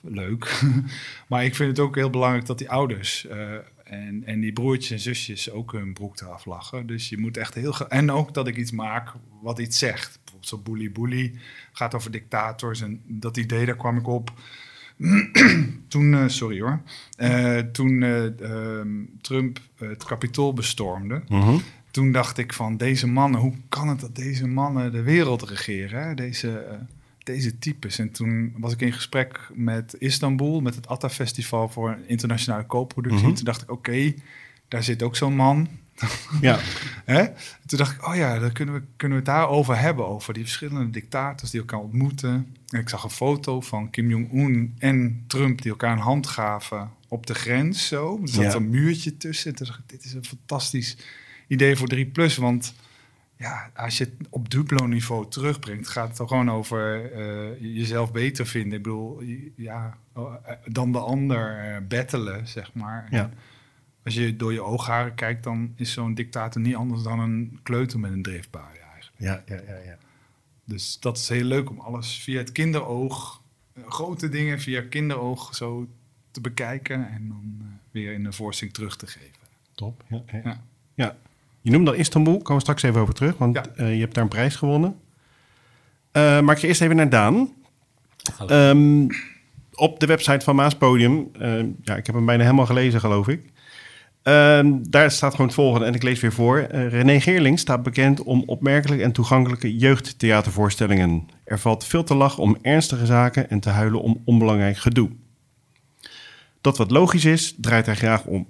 leuk. 0.00 0.62
maar 1.28 1.44
ik 1.44 1.54
vind 1.54 1.70
het 1.70 1.86
ook 1.86 1.94
heel 1.94 2.10
belangrijk 2.10 2.46
dat 2.46 2.58
die 2.58 2.70
ouders... 2.70 3.26
eh, 3.26 3.54
en, 3.88 4.22
en 4.24 4.40
die 4.40 4.52
broertjes 4.52 4.90
en 4.90 4.98
zusjes 4.98 5.50
ook 5.50 5.72
hun 5.72 5.92
broek 5.92 6.20
eraf 6.20 6.44
lachen. 6.44 6.86
Dus 6.86 7.08
je 7.08 7.18
moet 7.18 7.36
echt 7.36 7.54
heel... 7.54 7.88
En 7.88 8.10
ook 8.10 8.34
dat 8.34 8.46
ik 8.46 8.56
iets 8.56 8.70
maak 8.70 9.12
wat 9.42 9.58
iets 9.58 9.78
zegt. 9.78 10.12
Bijvoorbeeld 10.14 10.48
zo 10.48 10.58
Boelie 10.58 10.90
Boelie 10.90 11.38
gaat 11.72 11.94
over 11.94 12.10
dictators. 12.10 12.80
En 12.80 13.02
dat 13.06 13.36
idee, 13.36 13.66
daar 13.66 13.76
kwam 13.76 13.96
ik 13.96 14.06
op 14.06 14.32
toen... 15.88 16.14
eh, 16.14 16.24
sorry 16.26 16.60
hoor. 16.60 16.80
Eh, 17.16 17.58
toen 17.58 18.02
eh, 18.02 18.40
ehm, 18.40 19.04
Trump 19.20 19.60
het 19.76 20.04
kapitool 20.04 20.52
bestormde... 20.52 21.22
Mhm. 21.28 21.58
toen 21.90 22.12
dacht 22.12 22.38
ik 22.38 22.52
van 22.52 22.76
deze 22.76 23.06
mannen... 23.06 23.40
hoe 23.40 23.54
kan 23.68 23.88
het 23.88 24.00
dat 24.00 24.16
deze 24.16 24.46
mannen 24.46 24.92
de 24.92 25.02
wereld 25.02 25.42
regeren? 25.42 26.02
Hè? 26.02 26.14
Deze, 26.14 26.78
deze 27.28 27.58
types. 27.58 27.98
En 27.98 28.10
toen 28.12 28.54
was 28.56 28.72
ik 28.72 28.80
in 28.80 28.92
gesprek 28.92 29.48
met 29.54 29.94
Istanbul... 29.98 30.60
met 30.60 30.74
het 30.74 30.86
Atta-festival 30.86 31.68
voor 31.68 31.90
een 31.90 32.08
internationale 32.08 32.66
co-productie. 32.66 33.26
Mhm. 33.26 33.34
Toen 33.34 33.44
dacht 33.44 33.62
ik, 33.62 33.70
oké, 33.70 34.14
daar 34.68 34.82
zit 34.82 35.02
ook 35.02 35.16
zo'n 35.16 35.36
man... 35.36 35.68
Ja, 36.40 36.58
Hè? 37.04 37.24
Toen 37.66 37.78
dacht 37.78 37.94
ik, 37.94 38.06
oh 38.06 38.14
ja, 38.16 38.38
dan 38.38 38.52
kunnen 38.52 38.74
we, 38.74 38.82
kunnen 38.96 39.18
we 39.18 39.24
het 39.24 39.34
daarover 39.34 39.78
hebben. 39.78 40.06
Over 40.06 40.34
die 40.34 40.42
verschillende 40.42 40.90
dictators 40.90 41.50
die 41.50 41.60
elkaar 41.60 41.80
ontmoeten. 41.80 42.56
En 42.68 42.80
ik 42.80 42.88
zag 42.88 43.04
een 43.04 43.10
foto 43.10 43.60
van 43.60 43.90
Kim 43.90 44.08
Jong-un 44.08 44.74
en 44.78 45.24
Trump 45.26 45.62
die 45.62 45.70
elkaar 45.70 45.92
een 45.92 45.98
hand 45.98 46.26
gaven 46.26 46.90
op 47.08 47.26
de 47.26 47.34
grens. 47.34 47.86
Zo. 47.86 48.18
Er 48.22 48.28
zat 48.28 48.42
Ja. 48.44 48.54
een 48.54 48.70
muurtje 48.70 49.16
tussen. 49.16 49.54
Toen 49.54 49.66
dacht 49.66 49.78
ik, 49.78 49.88
dit 49.88 50.04
is 50.04 50.12
een 50.12 50.24
fantastisch 50.24 50.96
idee 51.46 51.76
voor 51.76 51.88
3 51.88 52.06
Plus. 52.06 52.36
Want 52.36 52.74
ja, 53.38 53.70
als 53.74 53.98
je 53.98 54.04
het 54.04 54.14
op 54.30 54.50
Duplo-niveau 54.50 55.28
terugbrengt, 55.28 55.88
gaat 55.88 56.08
het 56.08 56.18
er 56.18 56.28
gewoon 56.28 56.50
over 56.50 57.12
eh, 57.12 57.74
jezelf 57.74 58.12
beter 58.12 58.46
vinden. 58.46 58.78
Ik 58.78 58.82
bedoel, 58.82 59.22
ja, 59.56 59.98
oh, 60.12 60.34
eh, 60.44 60.56
dan 60.64 60.92
de 60.92 60.98
ander 60.98 61.58
eh, 61.58 61.86
battelen, 61.88 62.48
zeg 62.48 62.74
maar. 62.74 63.06
Ja. 63.10 63.30
Als 64.04 64.14
je 64.14 64.36
door 64.36 64.52
je 64.52 64.62
oogharen 64.62 65.14
kijkt, 65.14 65.44
dan 65.44 65.72
is 65.76 65.92
zo'n 65.92 66.14
dictator 66.14 66.62
niet 66.62 66.74
anders 66.74 67.02
dan 67.02 67.18
een 67.18 67.58
kleuter 67.62 68.00
met 68.00 68.12
een 68.12 68.22
driftbui 68.22 68.78
eigenlijk. 68.92 69.16
ja, 69.18 69.42
ja, 69.46 69.62
ja. 69.66 69.78
ja. 69.84 69.98
Dus 70.64 71.00
dat 71.00 71.16
is 71.16 71.28
heel 71.28 71.44
leuk 71.44 71.70
om 71.70 71.80
alles 71.80 72.22
via 72.22 72.38
het 72.38 72.52
kinderoog, 72.52 73.42
grote 73.86 74.28
dingen 74.28 74.60
via 74.60 74.82
kinderoog 74.82 75.54
zo 75.54 75.88
te 76.30 76.40
bekijken 76.40 77.10
en 77.10 77.28
dan 77.28 77.78
weer 77.90 78.12
in 78.12 78.24
de 78.24 78.32
voorstelling 78.32 78.76
terug 78.76 78.96
te 78.96 79.06
geven. 79.06 79.46
Top. 79.74 80.04
Ja, 80.08 80.22
ja. 80.26 80.40
Ja. 80.44 80.62
Ja. 80.94 81.16
Je 81.68 81.74
noemde 81.74 81.90
al 81.90 81.96
Istanbul, 81.96 82.36
komen 82.36 82.54
we 82.54 82.60
straks 82.60 82.82
even 82.82 83.00
over 83.00 83.14
terug, 83.14 83.36
want 83.38 83.56
Ja. 83.56 83.64
eh, 83.76 83.94
je 83.94 84.00
hebt 84.00 84.14
daar 84.14 84.22
een 84.22 84.28
prijs 84.30 84.56
gewonnen. 84.56 84.96
Eh, 86.12 86.40
maar 86.40 86.54
ik 86.54 86.60
ga 86.60 86.66
eerst 86.68 86.80
even 86.80 86.96
naar 86.96 87.08
Daan. 87.10 87.52
Ehm, 88.46 89.06
op 89.74 90.00
de 90.00 90.06
website 90.06 90.44
van 90.44 90.56
Maaspodium, 90.56 91.28
eh, 91.38 91.50
ja, 91.82 91.96
ik 91.96 92.06
heb 92.06 92.14
hem 92.14 92.26
bijna 92.26 92.42
helemaal 92.42 92.66
gelezen, 92.66 93.00
geloof 93.00 93.28
ik. 93.28 93.52
Ehm, 94.22 94.72
daar 94.82 95.10
staat 95.10 95.30
gewoon 95.30 95.46
het 95.46 95.54
volgende, 95.54 95.86
en 95.86 95.94
ik 95.94 96.02
lees 96.02 96.20
weer 96.20 96.32
voor. 96.32 96.58
René 96.70 97.20
Geerling 97.20 97.58
staat 97.58 97.82
bekend 97.82 98.22
om 98.22 98.42
opmerkelijke 98.46 99.04
en 99.04 99.12
toegankelijke 99.12 99.76
jeugdtheatervoorstellingen. 99.76 101.28
Er 101.44 101.58
valt 101.58 101.84
veel 101.84 102.04
te 102.04 102.14
lachen 102.14 102.42
om 102.42 102.56
ernstige 102.62 103.06
zaken 103.06 103.50
en 103.50 103.60
te 103.60 103.70
huilen 103.70 104.00
om 104.02 104.22
onbelangrijk 104.24 104.76
gedoe. 104.76 105.10
Dat 106.60 106.76
wat 106.76 106.90
logisch 106.90 107.24
is, 107.24 107.54
draait 107.58 107.86
hij 107.86 107.96
graag 107.96 108.24
om. 108.24 108.46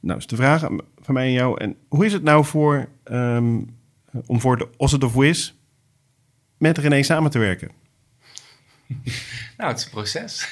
Nou, 0.00 0.18
is 0.18 0.26
de 0.26 0.36
vraag 0.36 0.68
van 1.10 1.18
mij 1.18 1.28
en 1.28 1.38
jou. 1.38 1.60
En 1.60 1.76
hoe 1.88 2.06
is 2.06 2.12
het 2.12 2.22
nou 2.22 2.44
voor, 2.44 2.88
ehm, 3.04 3.60
om 4.26 4.40
voor 4.40 4.56
de 4.56 4.68
Osset 4.76 5.04
of 5.04 5.14
Wiz 5.14 5.52
met 6.58 6.78
René 6.78 7.02
samen 7.02 7.30
te 7.30 7.38
werken? 7.38 7.70
Nou, 9.56 9.72
het 9.72 9.80
is 9.80 9.84
een 9.84 9.90
proces. 9.90 10.50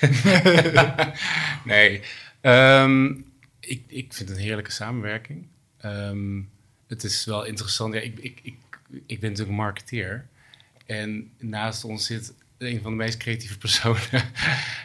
nee, 1.64 2.02
ehm, 2.40 3.10
ik, 3.60 3.82
ik 3.86 4.12
vind 4.14 4.28
het 4.28 4.38
een 4.38 4.44
heerlijke 4.44 4.70
samenwerking. 4.70 5.46
Ehm, 5.80 6.40
het 6.86 7.04
is 7.04 7.24
wel 7.24 7.44
interessant. 7.44 7.94
Ik, 7.94 8.18
ik, 8.18 8.40
ik, 8.42 8.56
ik 9.06 9.20
ben 9.20 9.30
natuurlijk 9.30 9.48
een 9.48 9.64
marketeer. 9.64 10.26
En 10.86 11.30
naast 11.38 11.84
ons 11.84 12.06
zit 12.06 12.34
een 12.58 12.82
van 12.82 12.90
de 12.90 12.96
meest 12.96 13.16
creatieve 13.16 13.58
personen 13.64 14.22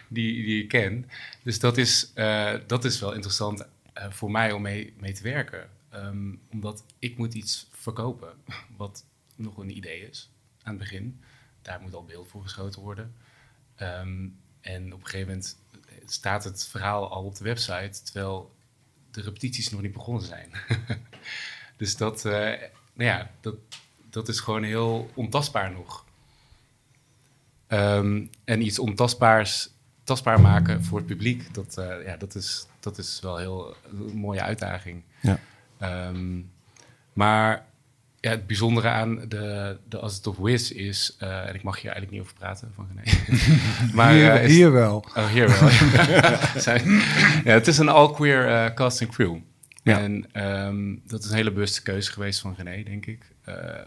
die, 0.08 0.44
die 0.44 0.63
ik 0.63 0.68
ken. 0.68 1.10
Dus 1.42 1.60
dat 1.60 1.77
is, 1.77 2.12
eh, 2.13 2.53
dat 2.68 2.86
is 2.86 3.00
wel 3.00 3.13
interessant 3.13 3.65
eh, 3.94 4.12
voor 4.12 4.32
mij 4.32 4.52
om 4.52 4.62
mee, 4.62 4.94
mee 4.98 5.14
te 5.14 5.24
werken. 5.24 5.70
Ehm, 5.90 6.36
omdat 6.52 6.84
ik 7.00 7.18
moet 7.18 7.34
iets 7.34 7.68
verkopen 7.72 8.34
wat 8.78 9.06
nog 9.36 9.58
een 9.58 9.78
idee 9.78 10.10
is 10.10 10.30
aan 10.64 10.74
het 10.74 10.82
begin. 10.82 11.22
Daar 11.62 11.82
moet 11.82 11.94
al 11.94 12.06
beeld 12.06 12.28
voor 12.28 12.42
geschoten 12.42 12.82
worden. 12.82 13.14
Ehm, 13.76 14.28
en 14.62 14.94
op 14.94 15.00
een 15.00 15.06
gegeven 15.06 15.28
moment 15.28 15.58
staat 16.06 16.44
het 16.44 16.68
verhaal 16.68 17.10
al 17.10 17.24
op 17.24 17.36
de 17.36 17.44
website, 17.44 18.04
terwijl 18.04 18.56
de 19.12 19.22
repetities 19.22 19.70
nog 19.70 19.82
niet 19.82 19.92
begonnen 19.92 20.24
zijn. 20.24 20.50
dus 21.78 21.98
dat, 21.98 22.26
eh, 22.26 22.32
nou 22.94 23.10
ja, 23.10 23.32
dat, 23.42 23.56
dat 24.10 24.28
is 24.28 24.40
gewoon 24.40 24.64
heel 24.64 25.10
ontastbaar 25.14 25.72
nog. 25.72 26.06
Ehm, 27.68 28.26
en 28.44 28.62
iets 28.62 28.80
ontastbaars 28.80 29.70
tastbaar 30.04 30.42
maken 30.42 30.84
voor 30.84 30.98
het 30.98 31.08
publiek, 31.08 31.54
dat, 31.54 31.78
eh, 31.78 32.06
ja, 32.06 32.18
dat, 32.18 32.36
is, 32.36 32.68
dat 32.84 32.98
is 32.98 33.20
wel 33.22 33.38
heel 33.38 33.75
een 33.92 34.16
mooie 34.18 34.42
uitdaging. 34.42 35.04
Ja. 35.22 35.40
Ehm, 35.80 36.40
maar 37.13 37.66
ja, 38.20 38.30
het 38.30 38.48
bijzondere 38.48 38.88
aan 38.88 39.20
de, 39.28 39.78
de 39.90 40.00
As 40.00 40.18
It 40.18 40.28
Of 40.28 40.38
Wiz 40.38 40.70
is, 40.72 41.16
eh, 41.20 41.48
en 41.50 41.56
ik 41.56 41.63
mag 41.63 41.82
hier 41.82 41.92
eigenlijk 41.92 42.12
niet 42.12 42.22
over 42.22 42.34
praten 42.34 42.72
van 42.75 42.88
René. 42.96 43.18
maar, 43.96 44.13
hier, 44.13 44.32
eh, 44.32 44.44
is- 44.44 44.52
hier 44.52 44.72
wel. 44.72 45.06
Oh, 45.16 45.28
hier 45.28 45.48
wel. 45.48 45.70
Ja, 47.44 47.52
het 47.54 47.68
is 47.68 47.78
een 47.78 47.90
all-queer 47.90 48.48
eh, 48.48 48.74
cast 48.74 49.02
and 49.02 49.12
crew. 49.12 49.38
Ja. 49.84 50.00
En 50.00 50.25
ehm, 50.32 50.96
dat 51.08 51.24
is 51.24 51.30
een 51.30 51.36
hele 51.36 51.52
bewuste 51.52 51.82
keuze 51.82 52.12
geweest 52.12 52.40
van 52.40 52.56
René, 52.58 52.84
denk 52.84 53.06
ik. 53.06 53.32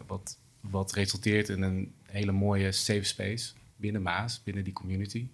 Wat, 0.06 0.36
wat 0.60 0.92
resulteert 0.92 1.48
in 1.48 1.62
een 1.62 1.92
hele 2.06 2.32
mooie 2.32 2.72
safe 2.72 3.02
space 3.04 3.52
binnen 3.76 4.02
Maas, 4.02 4.40
binnen 4.44 4.64
die 4.64 4.72
community. 4.72 5.26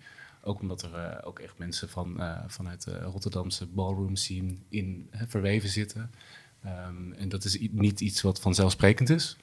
Ook 0.44 0.61
omdat 0.61 0.82
er 0.82 0.94
eh, 0.94 1.26
ook 1.28 1.38
echt 1.38 1.58
mensen 1.58 1.88
van, 1.88 2.20
eh, 2.20 2.38
vanuit 2.46 2.84
de 2.84 3.00
Rotterdamse 3.00 3.66
ballroom 3.66 4.16
scene 4.16 4.54
in 4.68 5.11
verweven 5.26 5.68
zitten. 5.68 6.11
Ehm, 6.64 7.12
en 7.12 7.28
dat 7.28 7.44
is 7.44 7.58
niet 7.70 8.00
iets 8.00 8.22
wat 8.22 8.40
vanzelfsprekend 8.40 9.11
is. 9.11 9.37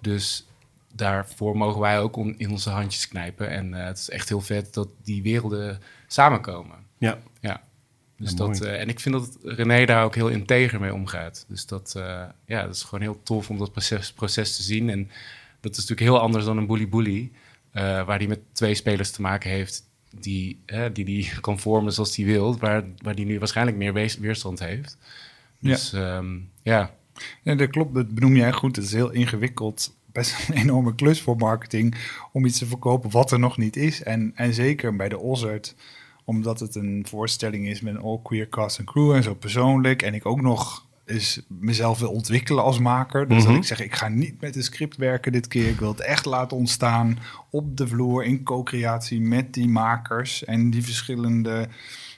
Dus 0.00 0.46
daarvoor 0.94 1.56
mogen 1.56 1.80
wij 1.80 2.00
ook 2.00 2.16
on- 2.16 2.38
in 2.38 2.50
onze 2.50 2.70
handjes 2.70 3.08
knijpen. 3.08 3.48
En 3.50 3.74
eh, 3.74 3.84
het 3.86 3.98
is 3.98 4.10
echt 4.10 4.28
heel 4.28 4.40
vet 4.40 4.74
dat 4.74 4.88
die 5.02 5.22
werelden 5.22 5.80
samenkomen. 6.06 6.76
Ja. 6.98 7.18
Ja. 7.40 7.62
Dus 8.16 8.30
Ja, 8.30 8.36
dat, 8.36 8.60
en 8.60 8.88
ik 8.88 9.00
vind 9.00 9.14
dat 9.14 9.38
René 9.42 9.84
daar 9.86 10.04
ook 10.04 10.14
heel 10.14 10.28
integer 10.28 10.80
mee 10.80 10.94
omgaat. 10.94 11.44
Dus 11.48 11.66
dat, 11.66 11.92
ja, 12.46 12.62
dat 12.62 12.74
is 12.74 12.82
gewoon 12.82 13.00
heel 13.00 13.22
tof 13.22 13.50
om 13.50 13.58
dat 13.58 13.72
proces, 13.72 14.12
proces 14.12 14.56
te 14.56 14.62
zien. 14.62 14.90
En 14.90 15.10
dat 15.60 15.70
is 15.72 15.78
natuurlijk 15.78 16.00
heel 16.10 16.20
anders 16.20 16.44
dan 16.44 16.56
een 16.56 16.66
bully 16.66 16.88
bully, 16.88 17.32
eh, 17.70 17.82
waar 18.06 18.18
die 18.18 18.28
met 18.28 18.40
twee 18.52 18.74
spelers 18.74 19.10
te 19.10 19.20
maken 19.20 19.50
heeft 19.50 19.87
die 20.10 20.60
die, 20.66 20.92
die, 20.92 21.04
die 21.04 21.40
kan 21.40 21.58
vormen 21.58 21.92
zoals 21.92 22.16
hij 22.16 22.24
wil, 22.24 22.58
waar, 22.58 22.84
waar 23.02 23.14
die 23.14 23.26
nu 23.26 23.38
waarschijnlijk 23.38 23.76
meer 23.76 23.92
weerstand 24.20 24.58
heeft. 24.58 24.98
Dus 25.60 25.90
ja, 25.90 26.22
ja. 26.62 26.96
Ja, 27.42 27.54
dat 27.54 27.70
klopt. 27.70 27.94
Dat 27.94 28.14
benoem 28.14 28.36
jij 28.36 28.52
goed. 28.52 28.76
Het 28.76 28.84
is 28.84 28.92
heel 28.92 29.10
ingewikkeld. 29.10 29.96
Best 30.12 30.48
een 30.48 30.54
enorme 30.56 30.94
klus 30.94 31.20
voor 31.20 31.36
marketing 31.36 31.94
om 32.32 32.44
iets 32.44 32.58
te 32.58 32.66
verkopen 32.66 33.10
wat 33.10 33.30
er 33.30 33.38
nog 33.38 33.56
niet 33.56 33.76
is. 33.76 34.02
En, 34.02 34.32
en 34.34 34.54
zeker 34.54 34.96
bij 34.96 35.08
de 35.08 35.20
Ozert, 35.20 35.74
omdat 36.24 36.60
het 36.60 36.74
een 36.74 37.04
voorstelling 37.08 37.66
is 37.66 37.80
met 37.80 37.94
een 37.94 38.00
all-queer 38.00 38.48
cast 38.48 38.78
en 38.78 38.84
crew 38.84 39.12
en 39.12 39.22
zo 39.22 39.34
persoonlijk. 39.34 40.02
En 40.02 40.14
ik 40.14 40.26
ook 40.26 40.40
nog 40.40 40.86
eens 41.08 41.40
mezelf 41.48 41.98
wil 41.98 42.10
ontwikkelen 42.10 42.64
als 42.64 42.78
maker. 42.78 43.28
Dus 43.28 43.38
Mhm. 43.42 43.46
dat 43.46 43.56
ik 43.56 43.64
zeg, 43.68 43.80
ik 43.80 43.94
ga 43.94 44.08
niet 44.08 44.40
met 44.40 44.56
een 44.56 44.62
script 44.62 44.96
werken 44.96 45.32
dit 45.32 45.48
keer. 45.48 45.68
Ik 45.68 45.78
wil 45.78 45.88
het 45.90 46.00
echt 46.00 46.24
laten 46.24 46.56
ontstaan 46.56 47.18
op 47.50 47.76
de 47.76 47.88
vloer 47.88 48.24
in 48.24 48.42
co-creatie 48.42 49.20
met 49.20 49.54
die 49.54 49.68
makers 49.68 50.44
en 50.44 50.70
die 50.70 50.82
verschillende 50.84 51.68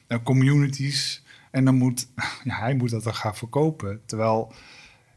eh, 0.07 0.19
communities. 0.23 1.23
En 1.51 1.65
dan 1.65 1.75
moet 1.75 2.07
ja, 2.45 2.59
hij 2.59 2.75
moet 2.75 2.91
dat 2.91 3.03
dan 3.05 3.15
gaan 3.15 3.37
verkopen. 3.37 4.01
Terwijl 4.07 4.53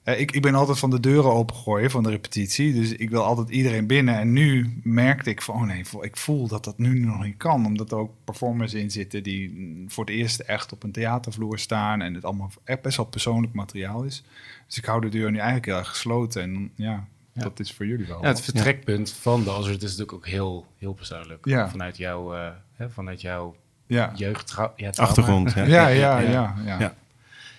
ik, 0.04 0.32
ik 0.32 0.42
ben 0.42 0.56
altijd 0.56 0.80
van 0.80 0.90
de 0.90 1.00
deuren 1.00 1.32
opengooien 1.32 1.92
van 1.92 2.04
de 2.04 2.10
repetitie. 2.10 2.74
Dus 2.74 2.92
ik 2.92 3.10
wil 3.10 3.24
altijd 3.24 3.50
iedereen 3.50 3.88
binnen. 3.88 4.18
En 4.20 4.34
nu 4.34 4.80
merkte 4.84 5.30
ik 5.30 5.42
van, 5.42 5.56
oh 5.56 5.62
nee, 5.62 5.84
ik 6.02 6.18
voel 6.18 6.48
dat 6.48 6.64
dat 6.64 6.78
nu 6.78 7.00
nog 7.00 7.24
niet 7.24 7.38
kan. 7.38 7.66
Omdat 7.66 7.92
er 7.92 7.98
ook 7.98 8.12
performers 8.24 8.74
in 8.74 8.92
zitten 8.92 9.24
die 9.24 9.50
mm, 9.50 9.92
voor 9.92 10.06
het 10.06 10.14
eerst 10.14 10.40
echt 10.40 10.72
op 10.72 10.84
een 10.84 10.92
theatervloer 10.92 11.60
staan. 11.60 12.02
En 12.02 12.14
het 12.14 12.26
allemaal 12.26 12.52
echt 12.64 12.82
best 12.82 12.98
wel 12.98 13.06
persoonlijk 13.06 13.54
materiaal 13.54 14.04
is. 14.04 14.24
Dus 14.68 14.78
ik 14.78 14.86
hou 14.86 15.02
de 15.02 15.10
deur 15.10 15.32
nu 15.32 15.38
eigenlijk 15.38 15.66
heel 15.66 15.78
erg 15.78 15.90
gesloten. 15.90 16.42
En 16.42 16.72
ja, 16.76 17.08
Ja. 17.34 17.42
dat 17.42 17.60
is 17.60 17.74
voor 17.74 17.86
jullie 17.86 18.08
wel. 18.08 18.22
ja, 18.22 18.28
het 18.28 18.42
vertrekpunt 18.42 19.12
van 19.12 19.44
de 19.44 19.52
Azure 19.52 19.74
is 19.74 19.82
natuurlijk 19.82 20.14
ook 20.14 20.28
heel, 20.28 20.66
heel 20.78 20.94
persoonlijk. 20.94 21.46
Ja. 21.46 21.70
Vanuit, 21.70 21.98
jouw, 21.98 22.34
eh, 22.34 22.50
hè, 22.74 22.90
vanuit 22.90 23.22
jouw 23.22 23.56
ja. 23.88 24.12
jeugd, 24.16 24.56
ja. 24.76 24.90
Achtergrond. 24.96 25.54
Ja. 25.56 25.64
Ja, 25.66 25.88
ja, 25.88 26.20
ja, 26.20 26.96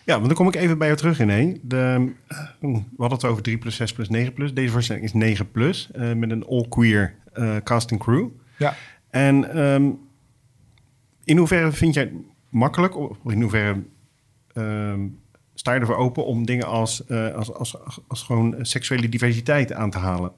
ja. 0.04 0.14
Want 0.14 0.26
dan 0.26 0.34
kom 0.34 0.48
ik 0.48 0.54
even 0.54 0.78
bij 0.78 0.86
jou 0.86 0.98
terug 0.98 1.20
in. 1.20 1.60
De, 1.62 2.12
eh, 2.26 2.38
we 2.60 2.82
hadden 2.96 3.18
het 3.18 3.24
over 3.24 3.42
3 3.42 3.58
plus, 3.58 3.76
6 3.76 3.92
plus, 3.92 4.08
9 4.08 4.32
plus. 4.32 4.54
Deze 4.54 4.72
voorstelling 4.72 5.04
is 5.04 5.12
9 5.12 5.50
plus, 5.50 5.90
eh, 5.92 6.12
met 6.12 6.30
een 6.30 6.46
all-queer 6.46 7.14
eh 7.32 7.56
cast 7.64 7.92
and 7.92 8.00
crew. 8.00 8.28
Ja. 8.58 8.74
En 9.10 9.50
ehm, 9.50 9.90
in 11.24 11.36
hoeverre 11.36 11.72
vind 11.72 11.94
jij 11.94 12.02
het 12.02 12.12
makkelijk, 12.48 12.96
of 12.96 13.16
in 13.26 13.40
hoeverre 13.40 13.82
ehm, 14.52 15.00
sta 15.54 15.72
je 15.72 15.80
ervoor 15.80 15.96
open 15.96 16.26
om 16.26 16.46
dingen 16.46 16.66
als, 16.66 17.08
als, 17.08 17.52
als, 17.52 17.78
als, 17.78 18.00
als 18.08 18.22
gewoon 18.22 18.56
seksuele 18.60 19.08
diversiteit 19.08 19.72
aan 19.72 19.90
te 19.90 19.98
halen? 19.98 20.32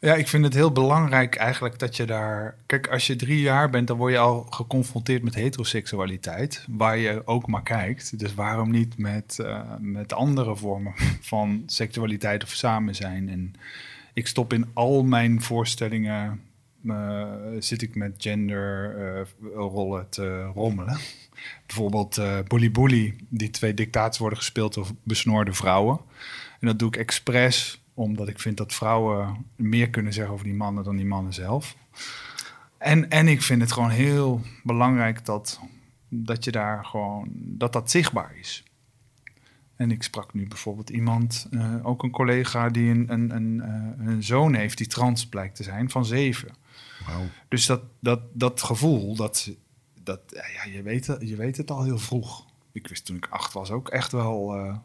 Ja, 0.00 0.14
ik 0.14 0.28
vind 0.28 0.44
het 0.44 0.54
heel 0.54 0.72
belangrijk 0.72 1.34
eigenlijk 1.34 1.78
dat 1.78 1.96
je 1.96 2.04
daar... 2.04 2.56
Kijk, 2.66 2.88
als 2.88 3.06
je 3.06 3.16
drie 3.16 3.40
jaar 3.40 3.70
bent, 3.70 3.86
dan 3.86 3.96
word 3.96 4.12
je 4.12 4.18
al 4.18 4.46
geconfronteerd 4.50 5.22
met 5.22 5.34
heteroseksualiteit. 5.34 6.64
Waar 6.68 6.96
je 6.96 7.26
ook 7.26 7.46
maar 7.46 7.62
kijkt. 7.62 8.18
Dus 8.18 8.34
waarom 8.34 8.70
niet 8.70 8.98
met, 8.98 9.38
eh, 9.38 9.60
met 9.78 10.12
andere 10.12 10.56
vormen 10.56 10.94
van 11.20 11.62
seksualiteit 11.66 12.42
of 12.42 12.50
samen 12.50 12.94
zijn? 12.94 13.28
En 13.28 13.52
ik 14.12 14.26
stop 14.26 14.52
in 14.52 14.66
al 14.72 15.04
mijn 15.04 15.42
voorstellingen... 15.42 16.40
eh, 16.86 17.26
zit 17.58 17.82
ik 17.82 17.94
met 17.94 18.14
genderrollen 18.18 20.08
te 20.08 20.42
rommelen. 20.42 20.98
Bijvoorbeeld 21.66 22.18
eh 22.18 22.38
Bully 22.48 22.70
Bully, 22.70 23.14
die 23.28 23.50
twee 23.50 23.74
dictators 23.74 24.18
worden 24.18 24.38
gespeeld 24.38 24.74
door 24.74 24.86
besnoorde 25.02 25.52
vrouwen. 25.52 26.00
En 26.60 26.66
dat 26.66 26.78
doe 26.78 26.88
ik 26.88 26.96
expres 26.96 27.79
omdat 28.04 28.28
ik 28.28 28.38
vind 28.38 28.56
dat 28.56 28.74
vrouwen 28.74 29.46
meer 29.56 29.90
kunnen 29.90 30.12
zeggen 30.12 30.32
over 30.32 30.44
die 30.44 30.54
mannen 30.54 30.84
dan 30.84 30.96
die 30.96 31.06
mannen 31.06 31.32
zelf. 31.32 31.76
En, 32.78 33.10
en 33.10 33.28
ik 33.28 33.42
vind 33.42 33.60
het 33.60 33.72
gewoon 33.72 33.90
heel 33.90 34.40
belangrijk 34.62 35.24
dat, 35.24 35.60
dat 36.08 36.44
je 36.44 36.50
daar 36.50 36.84
gewoon, 36.84 37.28
dat 37.34 37.72
dat 37.72 37.90
zichtbaar 37.90 38.36
is. 38.36 38.64
En 39.76 39.90
ik 39.90 40.02
sprak 40.02 40.34
nu 40.34 40.46
bijvoorbeeld 40.48 40.90
iemand, 40.90 41.46
eh, 41.50 41.86
ook 41.86 42.02
een 42.02 42.10
collega 42.10 42.68
die 42.68 42.90
een, 42.90 43.12
een, 43.12 43.30
een, 43.34 43.60
eh, 43.60 44.06
een 44.06 44.22
zoon 44.22 44.54
heeft 44.54 44.78
die 44.78 44.86
trans 44.86 45.26
blijkt 45.26 45.56
te 45.56 45.62
zijn 45.62 45.90
van 45.90 46.04
zeven. 46.04 46.48
Dus 47.48 47.66
dat, 47.66 47.82
dat, 48.00 48.20
dat 48.32 48.62
gevoel, 48.62 49.14
dat, 49.16 49.50
dat 50.02 50.20
ja, 50.28 50.72
je, 50.72 50.82
weet, 50.82 51.06
het- 51.06 51.28
je 51.28 51.36
weet 51.36 51.56
het 51.56 51.70
al 51.70 51.82
heel 51.84 51.98
vroeg. 51.98 52.46
Ik 52.72 52.88
wist 52.88 53.04
toen 53.04 53.16
ik 53.16 53.26
acht 53.30 53.52
was 53.52 53.70
ook 53.70 53.88
echt 53.88 54.12
wel 54.12 54.54
eh, 54.56 54.76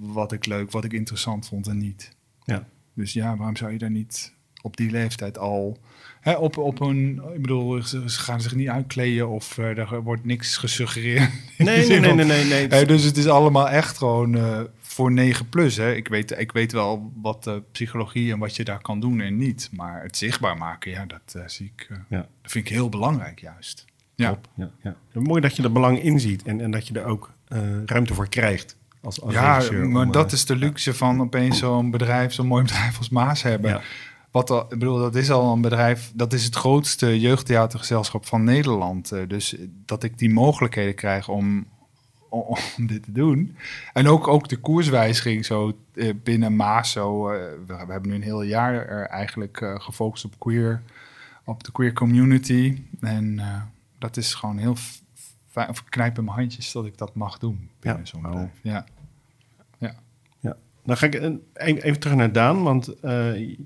wat 0.00 0.32
ik 0.32 0.46
leuk, 0.46 0.70
wat 0.70 0.84
ik 0.84 0.92
interessant 0.92 1.46
vond 1.48 1.66
en 1.66 1.78
niet. 1.78 2.16
Ja. 2.44 2.66
Dus 2.94 3.12
ja, 3.12 3.36
waarom 3.36 3.56
zou 3.56 3.72
je 3.72 3.78
daar 3.78 3.90
niet 3.90 4.32
op 4.62 4.76
die 4.76 4.90
leeftijd 4.90 5.38
al... 5.38 5.78
Hè, 6.20 6.32
op, 6.32 6.56
op 6.56 6.80
een, 6.80 7.22
ik 7.34 7.40
bedoel, 7.40 7.82
ze 7.82 8.08
gaan 8.08 8.40
zich 8.40 8.54
niet 8.54 8.68
uitkleden 8.68 9.28
of 9.28 9.58
eh, 9.58 9.78
er 9.78 10.02
wordt 10.02 10.24
niks 10.24 10.56
gesuggereerd. 10.56 11.30
Nee, 11.58 11.86
nee, 11.86 12.00
nee, 12.00 12.24
nee, 12.24 12.66
nee. 12.68 12.86
dus 12.86 13.02
het 13.02 13.16
is 13.16 13.26
allemaal 13.26 13.68
echt 13.68 13.98
gewoon 13.98 14.36
eh, 14.36 14.60
voor 14.80 15.12
9 15.12 15.48
plus. 15.48 15.76
Hè. 15.76 15.94
Ik, 15.94 16.08
weet, 16.08 16.38
ik 16.38 16.52
weet 16.52 16.72
wel 16.72 17.12
wat 17.14 17.44
de 17.44 17.62
psychologie 17.72 18.32
en 18.32 18.38
wat 18.38 18.56
je 18.56 18.64
daar 18.64 18.80
kan 18.80 19.00
doen 19.00 19.20
en 19.20 19.36
niet. 19.36 19.68
Maar 19.72 20.02
het 20.02 20.16
zichtbaar 20.16 20.56
maken, 20.56 20.90
ja, 20.90 21.06
dat 21.06 21.34
eh, 21.34 21.42
zie 21.46 21.72
ik. 21.76 21.88
Ja. 22.08 22.26
Dat 22.42 22.50
vind 22.50 22.66
ik 22.66 22.72
heel 22.72 22.88
belangrijk 22.88 23.40
juist. 23.40 23.84
Ja. 24.14 24.28
Top. 24.28 24.48
Ja, 24.56 24.70
ja. 24.82 24.96
Mooi 25.12 25.40
dat 25.40 25.56
je 25.56 25.62
er 25.62 25.72
belang 25.72 26.02
in 26.02 26.20
ziet 26.20 26.42
en, 26.42 26.60
en 26.60 26.70
dat 26.70 26.88
je 26.88 26.94
er 26.94 27.04
ook 27.04 27.32
ruimte 27.86 28.14
voor 28.14 28.28
krijgt. 28.28 28.76
Als, 29.02 29.20
als 29.20 29.32
Ja, 29.32 29.62
maar 29.70 30.06
om, 30.06 30.12
dat 30.12 30.26
eh, 30.26 30.32
is 30.32 30.44
de 30.44 30.56
luxe 30.56 30.94
van 30.94 31.20
opeens 31.20 31.58
zo'n 31.58 31.90
bedrijf, 31.90 32.32
zo'n 32.32 32.46
mooi 32.46 32.62
bedrijf 32.72 32.98
als 32.98 33.08
Maas 33.08 33.42
hebben. 33.42 33.70
Ja. 33.70 33.80
Wat 34.30 34.50
al, 34.50 34.62
ik 34.62 34.78
bedoel, 34.78 34.98
dat 34.98 35.14
is 35.14 35.30
al 35.30 35.52
een 35.52 35.60
bedrijf, 35.60 36.12
dat 36.14 36.32
is 36.32 36.44
het 36.44 36.54
grootste 36.54 37.20
jeugdtheatergezelschap 37.20 38.26
van 38.26 38.44
Nederland. 38.44 39.12
Eh, 39.12 39.28
Dus 39.28 39.56
dat 39.68 40.02
ik 40.02 40.18
die 40.18 40.30
mogelijkheden 40.30 40.94
krijg 40.94 41.28
om, 41.28 41.66
om, 42.28 42.44
om 42.78 42.86
dit 42.86 43.02
te 43.02 43.12
doen. 43.12 43.56
En 43.92 44.08
ook, 44.08 44.28
ook 44.28 44.48
de 44.48 44.56
koerswijziging 44.56 45.44
zo 45.44 45.78
eh, 45.94 46.10
binnen 46.22 46.56
Maas. 46.56 46.90
Zo, 46.90 47.24
we, 47.24 47.58
we 47.66 47.74
hebben 47.74 48.08
nu 48.08 48.14
een 48.14 48.22
heel 48.22 48.42
jaar 48.42 48.74
er 48.74 49.06
eigenlijk 49.06 49.74
gefocust 49.78 50.24
op 50.24 50.38
queer, 50.38 50.82
op 51.44 51.64
de 51.64 51.72
queer 51.72 51.92
community. 51.92 52.82
En 53.00 53.40
dat 53.98 54.16
is 54.16 54.34
gewoon 54.34 54.58
heel 54.58 54.76
of 55.54 55.78
ik 55.80 55.86
knijp 55.88 56.18
in 56.18 56.24
mijn 56.24 56.36
handjes 56.36 56.72
dat 56.72 56.86
ik 56.86 56.98
dat 56.98 57.14
mag 57.14 57.38
doen 57.38 57.68
binnen 57.80 58.00
Ja. 58.00 58.06
zo'n 58.06 58.24
Oh. 58.26 58.30
bedrijf. 58.30 58.50
Ja. 58.62 58.84
Dan 60.84 60.96
ga 60.96 61.06
ik 61.06 61.14
een- 61.14 61.42
even 61.54 61.82
even 61.82 62.00
terug 62.00 62.16
naar 62.16 62.32
Daan, 62.32 62.62
want 62.62 63.00
eh, 63.00 63.56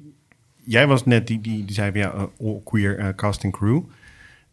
jij 0.65 0.87
was 0.87 1.05
net 1.05 1.27
die, 1.27 1.41
die, 1.41 1.65
die 1.65 1.75
zei 1.75 1.91
van 1.91 2.01
ja, 2.01 2.13
eh, 2.13 2.23
all 2.41 2.61
queer 2.65 2.99
eh, 2.99 3.09
casting 3.15 3.53
crew. 3.53 3.83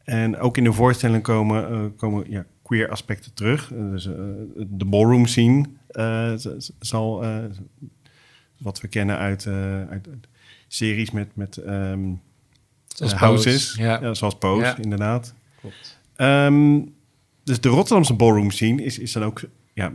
En 0.04 0.38
ook 0.38 0.58
in 0.58 0.63
de 0.63 0.74
voorstelling 0.74 1.24
komen, 1.24 1.70
eh, 1.70 1.86
komen 1.98 2.30
ja, 2.32 2.46
queer 2.62 2.90
aspecten 2.90 3.34
terug. 3.34 3.74
Eh, 3.74 3.90
dus 3.92 4.06
eh, 4.06 4.13
de 4.58 4.86
ballroom 4.86 5.25
scene 5.25 5.66
eh, 5.88 6.34
zal, 6.80 7.24
eh, 7.24 7.38
wat 8.58 8.82
we 8.82 8.88
kennen 8.88 9.18
uit, 9.18 9.46
eh, 9.46 9.54
uit, 9.88 10.08
uit 10.08 10.28
series 10.68 11.12
met, 11.12 11.36
met 11.36 11.58
ehm, 11.58 12.12
Zoals 12.88 13.13
eh, 13.13 13.20
Pose, 13.20 13.25
houses, 13.25 13.75
ja. 13.75 14.02
Ja, 14.02 14.13
zoals 14.13 14.38
Pose, 14.38 14.66
Ja. 14.66 14.78
inderdaad. 14.78 15.34
Klopt. 15.60 16.00
Ehm, 16.16 16.82
dus 17.44 17.62
de 17.62 17.70
Rotterdamse 17.70 18.14
ballroom 18.14 18.52
scene 18.52 18.84
is, 18.84 19.00
is 19.00 19.12
dan 19.12 19.24
ook 19.24 19.42
ja, 19.74 19.94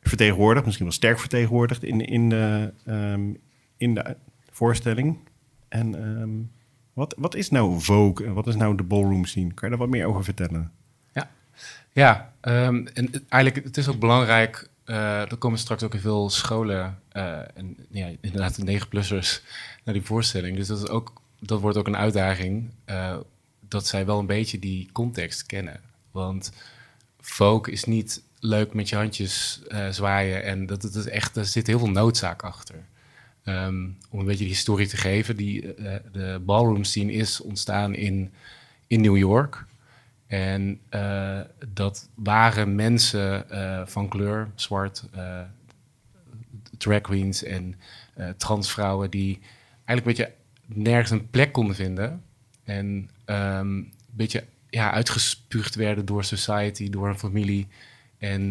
vertegenwoordigd, 0.00 0.64
misschien 0.64 0.86
wel 0.86 0.94
sterk 0.94 1.18
vertegenwoordigd 1.18 1.84
in, 1.84 2.00
in, 2.06 2.28
de, 2.28 2.72
ehm, 2.84 3.32
in 3.76 3.94
de 3.94 4.16
voorstelling. 4.50 5.18
En 5.68 5.94
ehm, 5.94 6.30
Wat, 6.92 7.14
wat 7.18 7.34
is 7.34 7.50
nou 7.50 7.80
Vogue 7.80 8.26
en 8.26 8.32
wat 8.34 8.46
is 8.46 8.56
nou 8.56 8.76
de 8.76 8.82
ballroom 8.82 9.24
scene? 9.24 9.54
Kan 9.54 9.68
je 9.70 9.76
daar 9.76 9.86
wat 9.86 9.96
meer 9.96 10.06
over 10.06 10.24
vertellen? 10.24 10.72
Ja, 11.92 12.32
ehm, 12.40 12.86
en 12.94 13.10
eigenlijk 13.28 13.64
het 13.64 13.76
is 13.76 13.88
ook 13.88 13.98
belangrijk. 13.98 14.68
eh 14.84 15.20
er 15.30 15.36
komen 15.36 15.58
straks 15.58 15.82
ook 15.82 15.94
in 15.94 16.00
veel 16.00 16.30
scholen 16.30 16.98
eh, 17.08 17.38
en 17.54 17.76
ja, 17.90 18.10
inderdaad 18.20 18.66
de 18.66 18.80
9-plussers 18.80 19.42
naar 19.84 19.94
die 19.94 20.02
voorstelling. 20.04 20.56
Dus 20.56 20.66
dat, 20.66 20.78
is 20.78 20.88
ook, 20.88 21.12
dat 21.40 21.60
wordt 21.60 21.76
ook 21.76 21.86
een 21.86 21.96
uitdaging 21.96 22.70
eh, 22.84 23.16
dat 23.68 23.86
zij 23.86 24.06
wel 24.06 24.18
een 24.18 24.26
beetje 24.26 24.58
die 24.58 24.88
context 24.92 25.46
kennen. 25.46 25.80
Want 26.10 26.52
folk 27.20 27.68
is 27.68 27.84
niet 27.84 28.22
leuk 28.40 28.74
met 28.74 28.88
je 28.88 28.96
handjes 28.96 29.62
eh, 29.68 29.88
zwaaien 29.88 30.44
en 30.44 30.66
dat, 30.66 30.82
dat 30.82 30.94
is 30.94 31.08
echt, 31.08 31.36
er 31.36 31.44
zit 31.44 31.66
heel 31.66 31.78
veel 31.78 31.90
noodzaak 31.90 32.42
achter. 32.42 32.84
Ehm, 33.44 33.88
om 34.10 34.18
een 34.18 34.24
beetje 34.24 34.44
die 34.44 34.54
historie 34.54 34.86
te 34.86 34.96
geven, 34.96 35.36
die, 35.36 35.74
eh, 35.74 35.94
de 36.12 36.40
ballroom 36.44 36.84
scene 36.84 37.12
is 37.12 37.40
ontstaan 37.40 37.94
in, 37.94 38.32
in 38.86 39.00
New 39.00 39.16
York. 39.16 39.64
En 40.26 40.80
eh, 40.88 41.40
dat 41.68 42.08
waren 42.14 42.74
mensen 42.74 43.44
van 43.88 44.08
kleur, 44.08 44.50
zwart, 44.54 45.04
drag 46.78 47.00
queens 47.00 47.42
en 47.42 47.74
transvrouwen 48.36 49.10
die 49.10 49.38
eigenlijk 49.84 50.18
een 50.18 50.24
beetje 50.26 50.32
nergens 50.66 51.10
een 51.10 51.30
plek 51.30 51.52
konden 51.52 51.76
vinden. 51.76 52.22
En 52.64 53.10
ehm, 53.24 53.66
een 53.66 53.92
beetje 54.10 54.44
ja, 54.70 54.90
uitgespuugd 54.90 55.74
werden 55.74 56.04
door 56.04 56.24
society, 56.24 56.90
door 56.90 57.08
een 57.08 57.18
familie. 57.18 57.66
En 58.18 58.46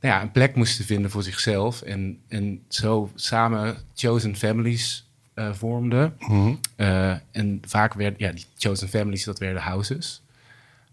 nou 0.00 0.14
ja, 0.14 0.22
een 0.22 0.32
plek 0.32 0.54
moesten 0.54 0.84
vinden 0.84 1.10
voor 1.10 1.22
zichzelf. 1.22 1.82
En, 1.82 2.18
en 2.28 2.62
zo 2.68 3.10
samen 3.14 3.76
chosen 3.94 4.36
families 4.36 5.08
eh, 5.34 5.52
vormden. 5.52 6.16
Eh, 6.76 7.14
en 7.30 7.62
vaak 7.66 7.94
werden, 7.94 8.18
ja, 8.18 8.32
die 8.32 8.44
chosen 8.58 8.88
families, 8.88 9.24
dat 9.24 9.38
werden 9.38 9.62
houses. 9.62 10.22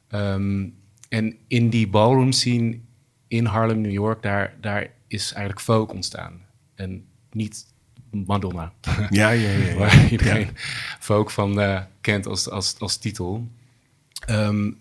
Ehm, 0.08 0.68
en 1.10 1.36
in 1.48 1.70
die 1.70 1.88
ballroom 1.88 2.32
scene 2.32 2.80
in 3.28 3.46
Harlem, 3.46 3.82
New 3.82 3.92
York, 3.92 4.22
daar, 4.22 4.54
daar 4.62 4.88
is 5.08 5.32
eigenlijk 5.32 5.62
folk 5.62 5.94
ontstaan. 5.94 6.42
En 6.76 7.06
niet 7.32 7.66
Madonna, 8.12 8.74
Ja, 9.10 9.30
ja, 9.30 9.30
ja. 9.30 9.50
ja. 9.50 9.74
waar 9.80 10.12
iedereen 10.12 10.50
folk 11.00 11.32
van 11.32 11.62
eh, 11.62 11.82
kent 12.02 12.26
als, 12.26 12.50
als, 12.50 12.76
als 12.80 12.98
titel. 12.98 13.48
Ehm, 14.26 14.72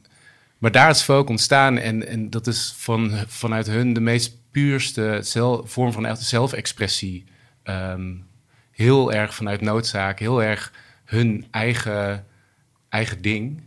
maar 0.59 0.73
daar 0.73 0.91
is 0.91 1.03
folk 1.03 1.29
ontstaan 1.29 1.79
en, 1.79 2.07
en 2.07 2.31
dat 2.31 2.47
is 2.47 2.75
van, 2.77 3.11
vanuit 3.27 3.67
hun 3.67 3.93
de 3.93 4.01
meest 4.01 4.37
puurste 4.51 5.21
vorm 5.65 5.93
van 5.93 6.07
echte 6.07 6.25
zelfexpressie. 6.25 7.25
Ehm, 7.63 8.15
heel 8.71 9.13
erg 9.13 9.35
vanuit 9.35 9.61
noodzaak, 9.61 10.19
heel 10.19 10.43
erg 10.43 10.73
hun 11.05 11.47
eigen, 11.51 12.27
eigen 12.89 13.23
ding. 13.23 13.63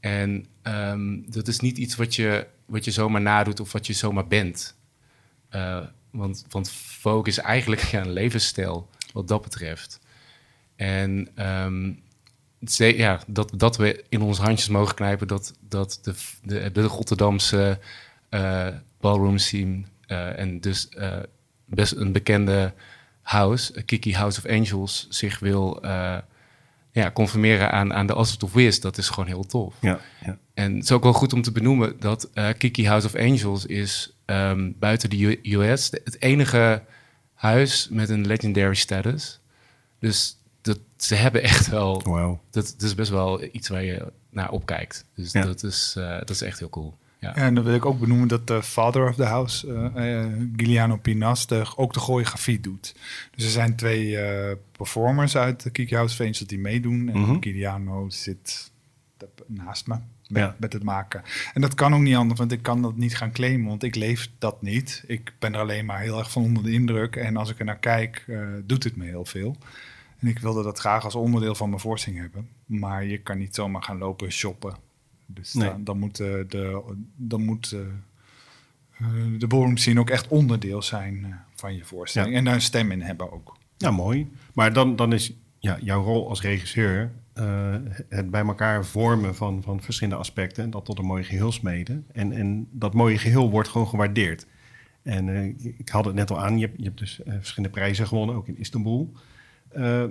En 0.00 0.46
ehm, 0.62 1.20
dat 1.26 1.48
is 1.48 1.60
niet 1.60 1.78
iets 1.78 1.96
wat 1.96 2.14
je, 2.14 2.46
wat 2.66 2.84
je 2.84 2.90
zomaar 2.90 3.20
nadoet 3.20 3.60
of 3.60 3.72
wat 3.72 3.86
je 3.86 3.92
zomaar 3.92 4.26
bent. 4.26 4.76
Eh, 5.48 5.80
want, 6.10 6.44
want 6.48 6.70
folk 6.70 7.26
is 7.26 7.38
eigenlijk 7.38 7.82
ja, 7.92 8.00
een 8.00 8.12
levensstijl 8.12 8.90
wat 9.12 9.28
dat 9.28 9.42
betreft. 9.42 10.00
En 10.76 11.28
ja, 12.70 13.20
dat, 13.26 13.52
dat 13.56 13.76
we 13.76 14.04
in 14.08 14.22
onze 14.22 14.42
handjes 14.42 14.68
mogen 14.68 14.94
knijpen, 14.94 15.26
dat, 15.26 15.54
dat 15.68 15.98
de, 16.02 16.14
de, 16.42 16.72
de 16.72 16.82
Rotterdamse 16.82 17.78
eh, 18.28 18.66
ballroom 19.00 19.38
scene 19.38 19.82
eh, 20.06 20.38
en 20.38 20.60
dus 20.60 20.88
eh, 20.88 21.16
best 21.64 21.92
een 21.92 22.12
bekende 22.12 22.74
house, 23.22 23.82
Kiki 23.82 24.14
House 24.14 24.38
of 24.38 24.50
Angels, 24.50 25.06
zich 25.08 25.38
wil 25.38 25.78
ja, 26.92 27.10
conformeren 27.10 27.72
aan, 27.72 27.92
aan 27.92 28.06
de 28.06 28.12
Asset 28.12 28.42
of 28.42 28.52
Wiz, 28.52 28.78
dat 28.78 28.98
is 28.98 29.08
gewoon 29.08 29.26
heel 29.26 29.44
tof. 29.44 29.74
Ja, 29.80 30.00
ja. 30.24 30.38
En 30.54 30.74
het 30.74 30.82
is 30.82 30.92
ook 30.92 31.02
wel 31.02 31.12
goed 31.12 31.32
om 31.32 31.42
te 31.42 31.52
benoemen 31.52 32.00
dat 32.00 32.30
Kiki 32.58 32.86
House 32.86 33.06
of 33.06 33.14
Angels 33.14 33.66
is 33.66 34.16
ehm, 34.24 34.70
buiten 34.78 35.10
de 35.10 35.38
US 35.42 35.90
het 35.90 36.22
enige 36.22 36.82
huis 37.34 37.88
met 37.90 38.08
een 38.08 38.26
legendary 38.26 38.74
status. 38.74 39.40
Dus 39.98 40.36
dat, 40.62 40.78
ze 40.96 41.14
hebben 41.14 41.42
echt 41.42 41.66
wel, 41.68 42.02
dat, 42.50 42.74
dat 42.78 42.82
is 42.82 42.94
best 42.94 43.10
wel 43.10 43.44
iets 43.52 43.68
waar 43.68 43.84
je 43.84 44.12
naar 44.30 44.50
opkijkt. 44.50 45.04
Dus 45.14 45.32
Ja. 45.32 45.42
dat, 45.42 45.62
is, 45.62 45.94
eh, 45.98 46.18
dat 46.18 46.30
is 46.30 46.42
echt 46.42 46.58
heel 46.58 46.68
cool. 46.70 46.98
Ja. 47.18 47.34
En 47.34 47.54
dan 47.54 47.64
wil 47.64 47.74
ik 47.74 47.84
ook 47.84 48.00
benoemen 48.00 48.28
dat 48.28 48.46
de 48.46 48.62
father 48.62 49.08
of 49.08 49.14
the 49.14 49.24
house, 49.24 49.72
eh, 49.94 50.20
eh, 50.22 50.32
Giuliano 50.56 50.96
Pinas, 50.96 51.46
de, 51.46 51.64
ook 51.76 51.92
de 51.92 52.00
choreografie 52.00 52.60
doet. 52.60 52.94
Dus 53.34 53.44
er 53.44 53.50
zijn 53.50 53.76
twee 53.76 54.18
eh, 54.18 54.56
performers 54.72 55.36
uit 55.36 55.62
de 55.62 55.70
Kiki 55.70 55.94
House 55.94 56.44
die 56.46 56.58
meedoen. 56.58 57.08
En 57.08 57.20
Mhm. 57.20 57.36
Giuliano 57.40 58.08
zit 58.10 58.70
naast 59.46 59.86
me 59.86 59.94
met, 60.28 60.42
Ja. 60.42 60.56
met 60.58 60.72
het 60.72 60.82
maken. 60.82 61.22
En 61.54 61.60
dat 61.60 61.74
kan 61.74 61.94
ook 61.94 62.00
niet 62.00 62.16
anders, 62.16 62.38
want 62.38 62.52
ik 62.52 62.62
kan 62.62 62.82
dat 62.82 62.96
niet 62.96 63.16
gaan 63.16 63.32
claimen, 63.32 63.68
want 63.68 63.82
ik 63.82 63.94
leef 63.94 64.30
dat 64.38 64.62
niet. 64.62 65.04
Ik 65.06 65.32
ben 65.38 65.54
er 65.54 65.60
alleen 65.60 65.84
maar 65.86 66.00
heel 66.00 66.18
erg 66.18 66.30
van 66.30 66.42
onder 66.42 66.62
de 66.62 66.72
indruk. 66.72 67.16
En 67.16 67.36
als 67.36 67.50
ik 67.50 67.58
er 67.58 67.64
naar 67.64 67.78
kijk, 67.78 68.24
eh, 68.28 68.38
doet 68.64 68.84
het 68.84 68.96
me 68.96 69.04
heel 69.04 69.24
veel. 69.24 69.56
En 70.22 70.28
ik 70.28 70.38
wilde 70.38 70.62
dat 70.62 70.78
graag 70.78 71.04
als 71.04 71.14
onderdeel 71.14 71.54
van 71.54 71.68
mijn 71.68 71.80
voorstelling 71.80 72.20
hebben. 72.20 72.48
Maar 72.66 73.04
je 73.04 73.18
kan 73.18 73.38
niet 73.38 73.54
zomaar 73.54 73.82
gaan 73.82 73.98
lopen 73.98 74.32
shoppen. 74.32 74.74
Dus 75.26 75.54
Nee. 75.54 75.68
dan, 75.68 75.84
dan 75.84 75.98
moet, 75.98 76.20
eh, 76.20 76.28
de, 76.48 76.82
dan 77.16 77.44
moet 77.44 77.72
eh, 77.72 77.80
eh, 78.98 79.38
de 79.38 79.46
ballroom 79.46 79.98
ook 79.98 80.10
echt 80.10 80.28
onderdeel 80.28 80.82
zijn 80.82 81.40
van 81.54 81.74
je 81.74 81.84
voorstelling. 81.84 82.32
Ja. 82.32 82.38
En 82.38 82.44
daar 82.44 82.54
een 82.54 82.60
stem 82.60 82.90
in 82.90 83.00
hebben 83.00 83.32
ook. 83.32 83.56
Ja, 83.76 83.90
mooi. 83.90 84.30
Maar 84.54 84.72
dan, 84.72 84.96
dan 84.96 85.12
is 85.12 85.32
ja, 85.58 85.78
jouw 85.80 86.02
rol 86.02 86.28
als 86.28 86.42
regisseur 86.42 87.12
het 88.08 88.30
bij 88.30 88.44
elkaar 88.44 88.84
vormen 88.84 89.34
van, 89.34 89.62
van 89.62 89.82
verschillende 89.82 90.18
aspecten 90.18 90.64
en 90.64 90.70
dat 90.70 90.84
tot 90.84 90.98
een 90.98 91.04
mooi 91.04 91.24
geheel 91.24 91.52
smeden. 91.52 92.06
En, 92.12 92.32
en 92.32 92.68
dat 92.70 92.94
mooie 92.94 93.18
geheel 93.18 93.50
wordt 93.50 93.68
gewoon 93.68 93.88
gewaardeerd. 93.88 94.46
En 95.02 95.54
ik 95.78 95.88
had 95.88 96.04
het 96.04 96.14
net 96.14 96.30
al 96.30 96.40
aan, 96.40 96.58
je 96.58 96.66
hebt, 96.66 96.78
je 96.78 96.84
hebt 96.84 96.98
dus 96.98 97.20
verschillende 97.24 97.74
prijzen 97.74 98.06
gewonnen, 98.06 98.36
ook 98.36 98.48
in 98.48 98.58
Istanbul. 98.58 99.12
Eh, 99.74 100.04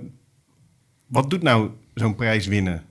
wat 1.06 1.30
doet 1.30 1.42
nou 1.42 1.70
zo'n 1.94 2.14
prijs 2.14 2.46
winnen? 2.46 2.84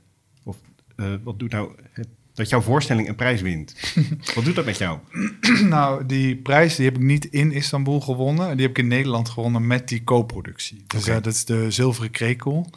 Of 0.43 0.57
eh, 0.95 1.13
wat 1.23 1.39
doet 1.39 1.51
nou 1.51 1.71
het, 1.91 2.07
dat 2.34 2.49
jouw 2.49 2.62
voorstelling 2.62 3.07
een 3.07 3.15
prijs 3.15 3.41
wint? 3.41 3.75
wat 4.36 4.45
doet 4.45 4.55
dat 4.55 4.65
met 4.65 4.77
jou? 4.77 4.99
nou, 5.69 6.05
die 6.05 6.36
prijs 6.36 6.75
die 6.75 6.86
heb 6.86 6.95
ik 6.95 7.01
niet 7.01 7.25
in 7.25 7.51
Istanbul 7.51 8.01
gewonnen. 8.01 8.57
Die 8.57 8.65
heb 8.67 8.77
ik 8.77 8.84
in 8.84 8.88
Nederland 8.88 9.29
gewonnen 9.29 9.67
met 9.67 9.88
die 9.88 10.03
co-productie. 10.03 10.84
Dus 10.88 11.07
eh, 11.07 11.13
dat 11.13 11.34
is 11.34 11.45
de 11.45 11.71
zilveren 11.71 12.12
krekel. 12.12 12.69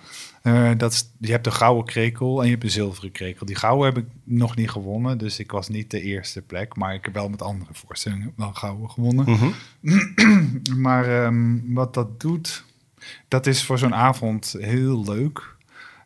Dat 0.76 0.92
is, 0.92 1.11
je 1.18 1.30
hebt 1.30 1.44
de 1.44 1.50
gouden 1.50 1.85
krekel 1.85 2.38
en 2.38 2.44
je 2.44 2.50
hebt 2.50 2.62
de 2.62 2.68
zilveren 2.68 3.12
krekel. 3.12 3.46
Die 3.46 3.57
gouden 3.57 3.87
heb 3.87 4.04
ik 4.04 4.11
nog 4.24 4.57
niet 4.57 4.70
gewonnen, 4.70 5.18
dus 5.18 5.38
ik 5.38 5.50
was 5.50 5.68
niet 5.68 5.90
de 5.90 6.00
eerste 6.00 6.42
plek. 6.42 6.76
Maar 6.76 6.94
ik 6.94 7.04
heb 7.04 7.14
wel 7.14 7.28
met 7.28 7.42
andere 7.42 7.70
voorstellingen 7.74 8.33
wel 8.37 8.52
gouden 8.52 8.90
gewonnen. 8.90 9.30
Mhm. 9.30 9.50
Maar 10.85 11.24
ehm, 11.24 11.59
wat 11.64 11.94
dat 11.94 12.20
doet, 12.20 12.64
dat 13.29 13.47
is 13.47 13.64
voor 13.64 13.79
zo'n 13.79 13.95
avond 13.95 14.57
heel 14.59 15.05
leuk. 15.05 15.53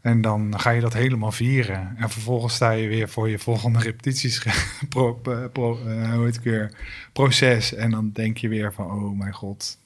En 0.00 0.20
dan 0.20 0.60
ga 0.60 0.70
je 0.70 0.80
dat 0.80 0.92
helemaal 0.92 1.32
vieren. 1.32 1.96
En 1.96 2.10
vervolgens 2.10 2.54
sta 2.54 2.70
je 2.70 2.88
weer 2.88 3.08
voor 3.08 3.28
je 3.28 3.38
volgende 3.38 3.78
repetities, 3.78 4.46
pro, 4.88 5.20
eh, 5.24 5.44
pro, 5.52 5.78
eh, 5.86 6.12
hoe 6.12 6.24
heet 6.24 6.34
het 6.34 6.44
weer, 6.44 6.76
proces. 7.12 7.74
En 7.74 7.90
dan 7.90 8.10
denk 8.12 8.36
je 8.36 8.48
weer 8.48 8.72
van, 8.72 8.90
oh 8.90 9.18
mijn 9.18 9.32
god, 9.32 9.78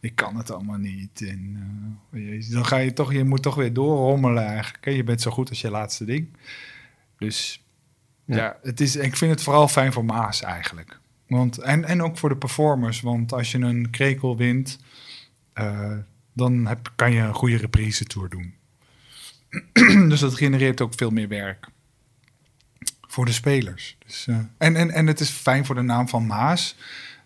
ik 0.00 0.14
kan 0.14 0.36
het 0.36 0.50
allemaal 0.50 0.78
niet. 0.78 1.22
En 1.28 1.58
eh, 2.10 2.50
dan 2.50 2.66
ga 2.66 2.76
je 2.76 2.92
toch, 2.92 3.12
je 3.12 3.24
moet 3.24 3.42
toch 3.42 3.54
weer 3.54 3.72
doorrommelen 3.72 4.46
eigenlijk. 4.46 4.84
Je 4.84 5.04
bent 5.04 5.20
zo 5.20 5.30
goed 5.30 5.48
als 5.48 5.60
je 5.60 5.70
laatste 5.70 6.04
ding. 6.04 6.28
Dus 7.18 7.62
Ja. 8.24 8.36
ja, 8.36 8.56
het 8.62 8.80
is, 8.80 8.96
ik 8.96 9.16
vind 9.16 9.30
het 9.30 9.42
vooral 9.42 9.68
fijn 9.68 9.92
voor 9.92 10.04
Maas 10.04 10.42
eigenlijk. 10.42 10.98
Want, 11.26 11.58
en, 11.58 11.84
en 11.84 12.02
ook 12.02 12.18
voor 12.18 12.28
de 12.28 12.36
performers. 12.36 13.00
Want 13.00 13.32
als 13.32 13.52
je 13.52 13.58
een 13.58 13.90
krekel 13.90 14.36
wint, 14.36 14.78
eh, 15.52 15.96
dan 16.34 16.66
heb, 16.66 16.92
kan 16.94 17.12
je 17.12 17.20
een 17.20 17.34
goede 17.34 17.56
reprise 17.56 18.04
tour 18.04 18.28
doen. 18.28 18.54
dus 20.08 20.20
dat 20.20 20.34
genereert 20.34 20.80
ook 20.80 20.94
veel 20.96 21.10
meer 21.10 21.28
werk 21.28 21.66
voor 23.14 23.24
de 23.24 23.32
spelers. 23.32 23.96
Dus, 24.06 24.26
eh, 24.26 24.36
en, 24.58 24.76
en, 24.76 24.90
en 24.90 25.06
het 25.06 25.20
is 25.20 25.30
fijn 25.30 25.64
voor 25.64 25.74
de 25.74 25.82
naam 25.82 26.08
van 26.08 26.26
Maas. 26.26 26.76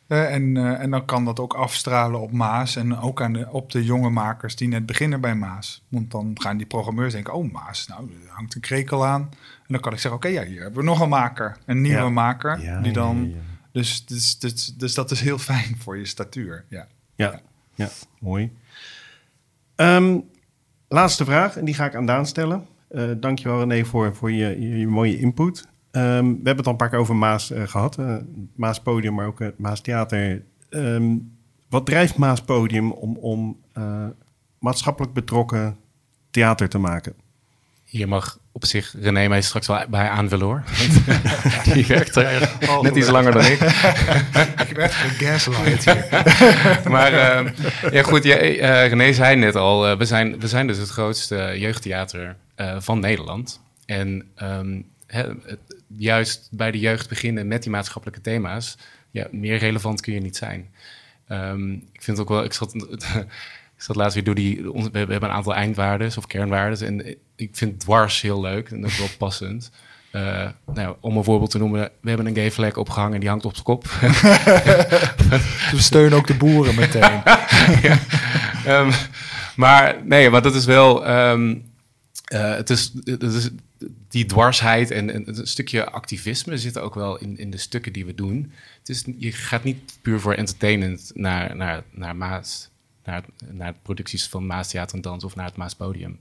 Eh, 0.07 0.35
en, 0.35 0.57
eh, 0.57 0.81
en 0.81 0.91
dan 0.91 1.05
kan 1.05 1.25
dat 1.25 1.41
ook 1.41 1.55
afstralen 1.55 2.21
op 2.21 2.33
Maas 2.33 2.77
en 2.77 2.99
ook 2.99 3.23
aan 3.23 3.33
de, 3.33 3.51
op 3.51 3.73
de 3.73 3.85
jonge 3.85 4.11
makers 4.11 4.57
die 4.57 4.69
net 4.69 4.87
beginnen 4.87 5.21
bij 5.21 5.35
Maas. 5.35 5.85
Want 5.89 6.11
dan 6.11 6.41
gaan 6.41 6.57
die 6.57 6.67
programmeurs 6.67 7.13
denken, 7.13 7.33
oh 7.35 7.53
Maas, 7.53 7.87
nou, 7.87 8.11
er 8.11 8.31
hangt 8.31 8.55
een 8.55 8.61
krekel 8.61 9.07
aan. 9.07 9.23
En 9.33 9.75
dan 9.75 9.81
kan 9.81 9.93
ik 9.93 9.99
zeggen, 9.99 10.21
oké, 10.21 10.29
ja, 10.29 10.45
hier 10.45 10.61
hebben 10.63 10.81
we 10.81 10.87
nog 10.87 11.01
een 11.01 11.09
maker. 11.09 11.57
Een 11.67 11.81
nieuwe 11.81 11.99
Ja. 11.99 12.09
maker, 12.09 12.61
Ja, 12.61 12.81
die 12.81 12.93
dan... 12.93 13.29
ja. 13.29 13.37
Dus, 13.73 14.07
dus, 14.07 14.39
dus, 14.39 14.67
dus 14.67 14.95
dat 14.95 15.11
is 15.11 15.21
heel 15.21 15.39
fijn 15.39 15.77
voor 15.79 15.99
je 15.99 16.05
statuur, 16.05 16.65
ja. 16.69 16.87
Ja, 17.15 17.41
ja 17.75 17.89
mooi. 18.19 18.53
Ehm, 19.79 20.19
laatste 20.89 21.25
vraag, 21.25 21.57
en 21.57 21.65
die 21.65 21.75
ga 21.75 21.85
ik 21.87 21.95
aan 21.95 22.07
Daan 22.07 22.27
stellen. 22.27 22.67
Eh 22.89 23.11
dankjewel 23.21 23.59
René 23.59 23.85
voor, 23.85 24.15
voor 24.15 24.33
je, 24.33 24.79
je, 24.79 24.87
mooie 24.87 25.19
input. 25.19 25.69
Ehm, 25.91 26.25
we 26.25 26.35
hebben 26.35 26.57
het 26.57 26.67
al 26.67 26.73
een 26.73 26.79
paar 26.79 26.89
keer 26.89 26.99
over 26.99 27.17
Maas 27.17 27.51
eh, 27.51 27.63
gehad. 27.63 27.99
eh, 27.99 28.17
Maas 28.55 28.81
Podium, 28.83 29.15
maar 29.15 29.27
ook 29.27 29.39
het 29.39 29.59
Maas 29.59 29.81
Theater. 29.81 30.45
Ehm, 30.69 31.17
wat 31.69 31.87
drijft 31.87 32.17
Maas 32.17 32.43
Podium 32.43 32.93
om, 32.93 33.17
om 33.17 33.57
maatschappelijk 34.59 35.13
betrokken 35.13 35.77
theater 36.31 36.69
te 36.69 36.79
maken? 36.79 37.15
Hier 37.89 38.09
mag 38.09 38.39
op 38.53 38.65
zich 38.65 38.95
René 39.01 39.29
mij 39.29 39.43
straks 39.43 39.67
wel 39.67 39.85
bij 39.89 40.09
aanvullen 40.09 40.47
hoor. 40.47 40.63
Die 41.75 41.87
werkt 41.87 42.17
er 42.17 42.51
Oh, 42.69 42.81
net 42.81 42.97
iets 42.97 43.09
langer 43.09 43.33
dan 43.33 43.45
ik. 43.45 43.61
Ik 44.69 44.77
werd 44.77 44.93
gegaslight 44.93 45.85
hier. 45.85 46.09
maar 46.93 47.13
uh, 47.13 47.53
ja, 47.93 48.03
goed, 48.03 48.25
ja, 48.25 48.43
uh, 48.43 48.89
René 48.89 49.13
zei 49.13 49.37
net 49.37 49.55
al, 49.55 49.91
uh, 49.91 49.97
we, 49.97 50.05
zijn, 50.05 50.41
we 50.41 50.49
zijn 50.49 50.67
dus 50.67 50.79
het 50.79 50.89
grootste 50.89 51.55
jeugdtheater 51.57 52.37
uh, 52.57 52.77
van 52.81 53.01
Nederland. 53.01 53.61
En 53.87 54.29
um, 54.43 54.87
he, 55.07 55.23
het, 55.23 55.59
juist 55.87 56.49
bij 56.51 56.71
de 56.71 56.79
jeugd 56.79 57.09
beginnen 57.09 57.49
met 57.49 57.63
die 57.63 57.71
maatschappelijke 57.71 58.21
thema's, 58.21 58.77
ja, 59.11 59.27
meer 59.31 59.59
relevant 59.59 60.01
kun 60.01 60.13
je 60.13 60.21
niet 60.21 60.37
zijn. 60.37 60.71
Um, 61.29 61.73
ik 61.93 62.03
vind 62.03 62.17
het 62.19 62.27
ook 62.27 62.33
wel, 62.33 62.45
ik 62.45 62.53
zat, 62.53 62.75
ik 63.79 63.85
zat 63.85 63.97
laatst 63.97 64.15
weer 64.15 64.25
door 64.25 64.35
die, 64.35 64.63
we 64.73 64.91
hebben 64.93 65.23
een 65.23 65.31
aantal 65.31 65.55
eindwaarden 65.55 66.13
of 66.17 66.27
kernwaarden. 66.27 66.87
En 66.87 67.17
ik 67.37 67.51
vind 67.53 67.81
dwars 67.81 68.21
heel 68.21 68.41
leuk 68.41 68.71
en 68.71 68.85
ook 68.85 68.91
wel 68.91 69.09
passend. 69.19 69.71
Uh, 70.13 70.49
nou, 70.75 70.97
om 71.01 71.17
een 71.17 71.25
voorbeeld 71.25 71.51
te 71.51 71.59
noemen, 71.59 71.91
we 72.01 72.09
hebben 72.09 72.27
een 72.27 72.35
gay 72.35 72.51
flag 72.51 72.77
opgehangen 72.77 73.15
en 73.15 73.21
die 73.21 73.29
hangt 73.29 73.45
op 73.45 73.53
zijn 73.53 73.65
kop. 73.65 73.85
we 75.73 75.77
steunen 75.77 76.19
ook 76.19 76.27
de 76.27 76.37
boeren 76.37 76.75
meteen. 76.75 77.23
ja. 77.89 77.99
um, 78.67 78.91
maar 79.57 79.97
nee, 80.05 80.31
maar 80.31 80.43
dat 80.43 80.55
is 80.55 80.65
wel. 80.65 81.11
Um, 81.11 81.71
uh, 82.33 82.55
het, 82.55 82.71
is, 82.71 82.93
het 83.05 83.23
is 83.23 83.51
die 84.09 84.27
dwarsheid 84.27 84.91
en, 84.91 85.11
en, 85.11 85.29
een 85.29 85.47
stukje 85.47 85.91
activisme 85.91 86.59
zit 86.59 86.79
ook 86.79 86.95
wel 86.95 87.19
in, 87.19 87.39
in 87.39 87.51
de 87.51 87.59
stukken 87.59 87.93
die 87.93 88.07
we 88.07 88.15
doen. 88.15 88.53
Het 88.79 88.89
is, 88.89 89.05
je 89.19 89.33
gaat 89.33 89.65
niet 89.65 89.99
puur 90.03 90.21
voor 90.21 90.35
entertainment 90.35 91.11
naar, 91.15 91.57
naar, 91.57 91.83
naar 91.91 92.17
Maas, 92.17 92.71
naar, 93.51 93.75
producties 93.83 94.29
van 94.29 94.47
Maas 94.47 94.69
Theater 94.69 94.97
en 94.97 95.03
Dans 95.03 95.25
of 95.25 95.35
naar 95.35 95.47
het 95.47 95.57
Maas 95.57 95.75
Podium. 95.75 96.21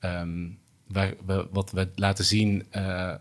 Um, 0.00 0.58
waar 0.86 1.14
we, 1.26 1.48
wat 1.50 1.70
we 1.70 1.88
laten 1.94 2.24
zien, 2.24 2.66
uh, 2.76 3.14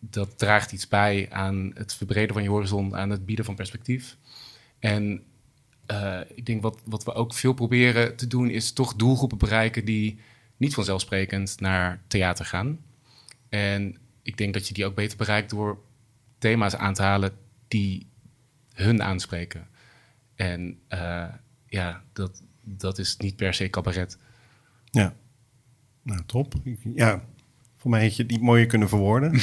dat 0.00 0.38
draagt 0.38 0.72
iets 0.72 0.88
bij 0.88 1.26
aan 1.30 1.70
het 1.74 1.94
verbreden 1.94 2.34
van 2.34 2.42
je 2.42 2.48
horizon, 2.48 2.96
aan 2.96 3.10
het 3.10 3.26
bieden 3.26 3.44
van 3.44 3.54
perspectief. 3.54 4.16
En 4.78 5.22
uh, 5.90 6.20
ik 6.34 6.46
denk 6.46 6.62
wat, 6.62 6.80
wat 6.84 7.04
we 7.04 7.12
ook 7.12 7.34
veel 7.34 7.52
proberen 7.52 8.16
te 8.16 8.26
doen, 8.26 8.50
is 8.50 8.72
toch 8.72 8.94
doelgroepen 8.94 9.38
bereiken 9.38 9.84
die 9.84 10.18
niet 10.56 10.74
vanzelfsprekend 10.74 11.60
naar 11.60 12.00
theater 12.06 12.44
gaan. 12.44 12.78
En 13.48 13.96
ik 14.22 14.36
denk 14.36 14.54
dat 14.54 14.68
je 14.68 14.74
die 14.74 14.86
ook 14.86 14.94
beter 14.94 15.16
bereikt 15.16 15.50
door 15.50 15.78
thema's 16.38 16.74
aan 16.74 16.94
te 16.94 17.02
halen 17.02 17.32
die 17.68 18.06
hun 18.72 19.02
aanspreken. 19.02 19.68
En 20.34 20.80
uh, 20.88 21.24
ja, 21.68 22.02
dat, 22.12 22.42
dat 22.64 22.98
is 22.98 23.16
niet 23.16 23.36
per 23.36 23.54
se 23.54 23.70
cabaret. 23.70 24.18
Ja. 24.84 25.14
Nou, 26.02 26.20
top. 26.26 26.54
Ja, 26.94 27.24
voor 27.76 27.90
mij 27.90 28.02
had 28.02 28.16
je 28.16 28.22
het 28.22 28.30
niet 28.30 28.40
mooier 28.40 28.66
kunnen 28.66 28.88
verwoorden. 28.88 29.40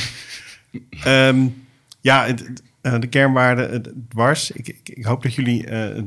um, 1.08 1.66
ja, 2.02 2.26
het, 2.26 2.64
uh, 2.82 3.00
de 3.00 3.08
kernwaarde 3.08 3.70
uh, 3.70 3.94
dwars. 4.10 4.52
Ik, 4.52 4.68
ik, 4.68 4.90
ik, 4.90 5.06
hoop 5.06 5.24
dat 5.24 5.34
jullie 5.34 5.68
uh, 5.68 6.04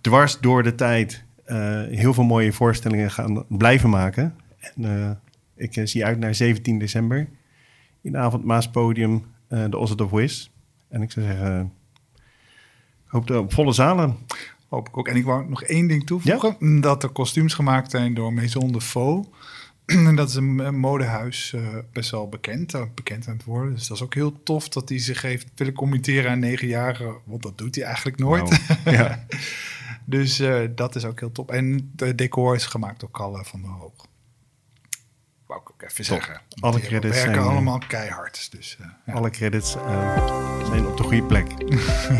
dwars 0.00 0.40
door 0.40 0.62
de 0.62 0.74
tijd 0.74 1.24
uh, 1.46 1.82
heel 1.82 2.14
veel 2.14 2.24
mooie 2.24 2.52
voorstellingen 2.52 3.10
gaan 3.10 3.44
blijven 3.48 3.90
maken. 3.90 4.34
En, 4.74 5.20
ik 5.54 5.80
zie 5.84 6.04
uit 6.04 6.18
naar 6.18 6.34
17 6.34 6.78
december. 6.78 7.28
In 8.00 8.12
de 8.12 8.18
avond 8.18 8.44
Maaspodium, 8.44 9.24
de 9.48 9.78
Osset 9.78 10.00
of 10.00 10.10
Wiz. 10.10 10.48
En 10.88 11.02
ik 11.02 11.10
zou 11.10 11.26
zeggen, 11.26 11.72
ik 13.04 13.10
hoop 13.10 13.30
op 13.30 13.52
volle 13.52 13.72
zalen. 13.72 14.16
Hoop 14.72 14.88
ik 14.88 14.96
ook. 14.96 15.08
En 15.08 15.16
ik 15.16 15.24
wou 15.24 15.48
nog 15.48 15.62
één 15.62 15.86
ding 15.86 16.06
toevoegen. 16.06 16.56
Ja? 16.60 16.80
Dat 16.80 17.02
er 17.02 17.08
kostuums 17.08 17.54
gemaakt 17.54 17.90
zijn 17.90 18.14
door 18.14 18.32
Maison 18.32 18.72
de 18.72 18.80
Faux. 18.80 19.28
En 19.86 20.16
dat 20.16 20.28
is 20.28 20.34
een 20.34 20.78
modehuis 20.78 21.52
uh, 21.54 21.68
best 21.92 22.10
wel 22.10 22.28
bekend, 22.28 22.74
uh, 22.74 22.82
bekend 22.94 23.28
aan 23.28 23.36
het 23.36 23.44
worden. 23.44 23.74
Dus 23.74 23.86
dat 23.86 23.96
is 23.96 24.02
ook 24.02 24.14
heel 24.14 24.42
tof 24.42 24.68
dat 24.68 24.88
hij 24.88 24.98
zich 24.98 25.22
heeft 25.22 25.48
willen 25.54 25.72
committeren 25.72 26.30
aan 26.30 26.38
negen 26.38 26.68
jaren. 26.68 27.14
Want 27.24 27.42
dat 27.42 27.58
doet 27.58 27.74
hij 27.74 27.84
eigenlijk 27.84 28.18
nooit. 28.18 28.66
Wow. 28.84 28.94
Ja. 28.94 29.26
dus 30.04 30.40
uh, 30.40 30.60
dat 30.74 30.96
is 30.96 31.04
ook 31.04 31.20
heel 31.20 31.32
top. 31.32 31.50
En 31.50 31.90
de 31.96 32.14
decor 32.14 32.54
is 32.54 32.66
gemaakt 32.66 33.00
door 33.00 33.10
Kalle 33.10 33.44
van 33.44 33.62
der 33.62 33.70
Hoog. 33.70 34.06
Wou 35.46 35.60
ik 35.60 35.70
ook 35.70 35.82
even 35.82 36.04
top. 36.04 36.04
zeggen. 36.04 36.40
Alle 36.60 36.80
credits 36.80 37.16
werken 37.16 37.34
zijn, 37.34 37.46
allemaal 37.52 37.82
keihard. 37.88 38.50
Dus, 38.50 38.78
ja. 39.06 39.14
Alle 39.14 39.30
credits 39.30 39.70
zijn 40.66 40.86
op 40.86 40.96
de 40.96 41.02
goede 41.02 41.24
plek. 41.24 41.46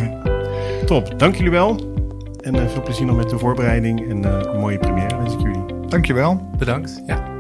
top, 0.93 1.19
dank 1.19 1.35
jullie 1.35 1.51
wel. 1.51 2.01
En 2.43 2.71
veel 2.71 2.83
plezier 2.83 3.07
nog 3.07 3.17
met 3.17 3.31
de 3.31 3.39
voorbereiding 3.39 4.11
en 4.11 4.25
een 4.25 4.61
mooie 4.61 4.79
première 4.79 5.17
wens 5.17 5.35
ik 5.35 5.41
jullie. 5.41 5.87
Dankjewel. 5.89 6.41
Bedankt. 6.59 7.03
Ja. 7.07 7.32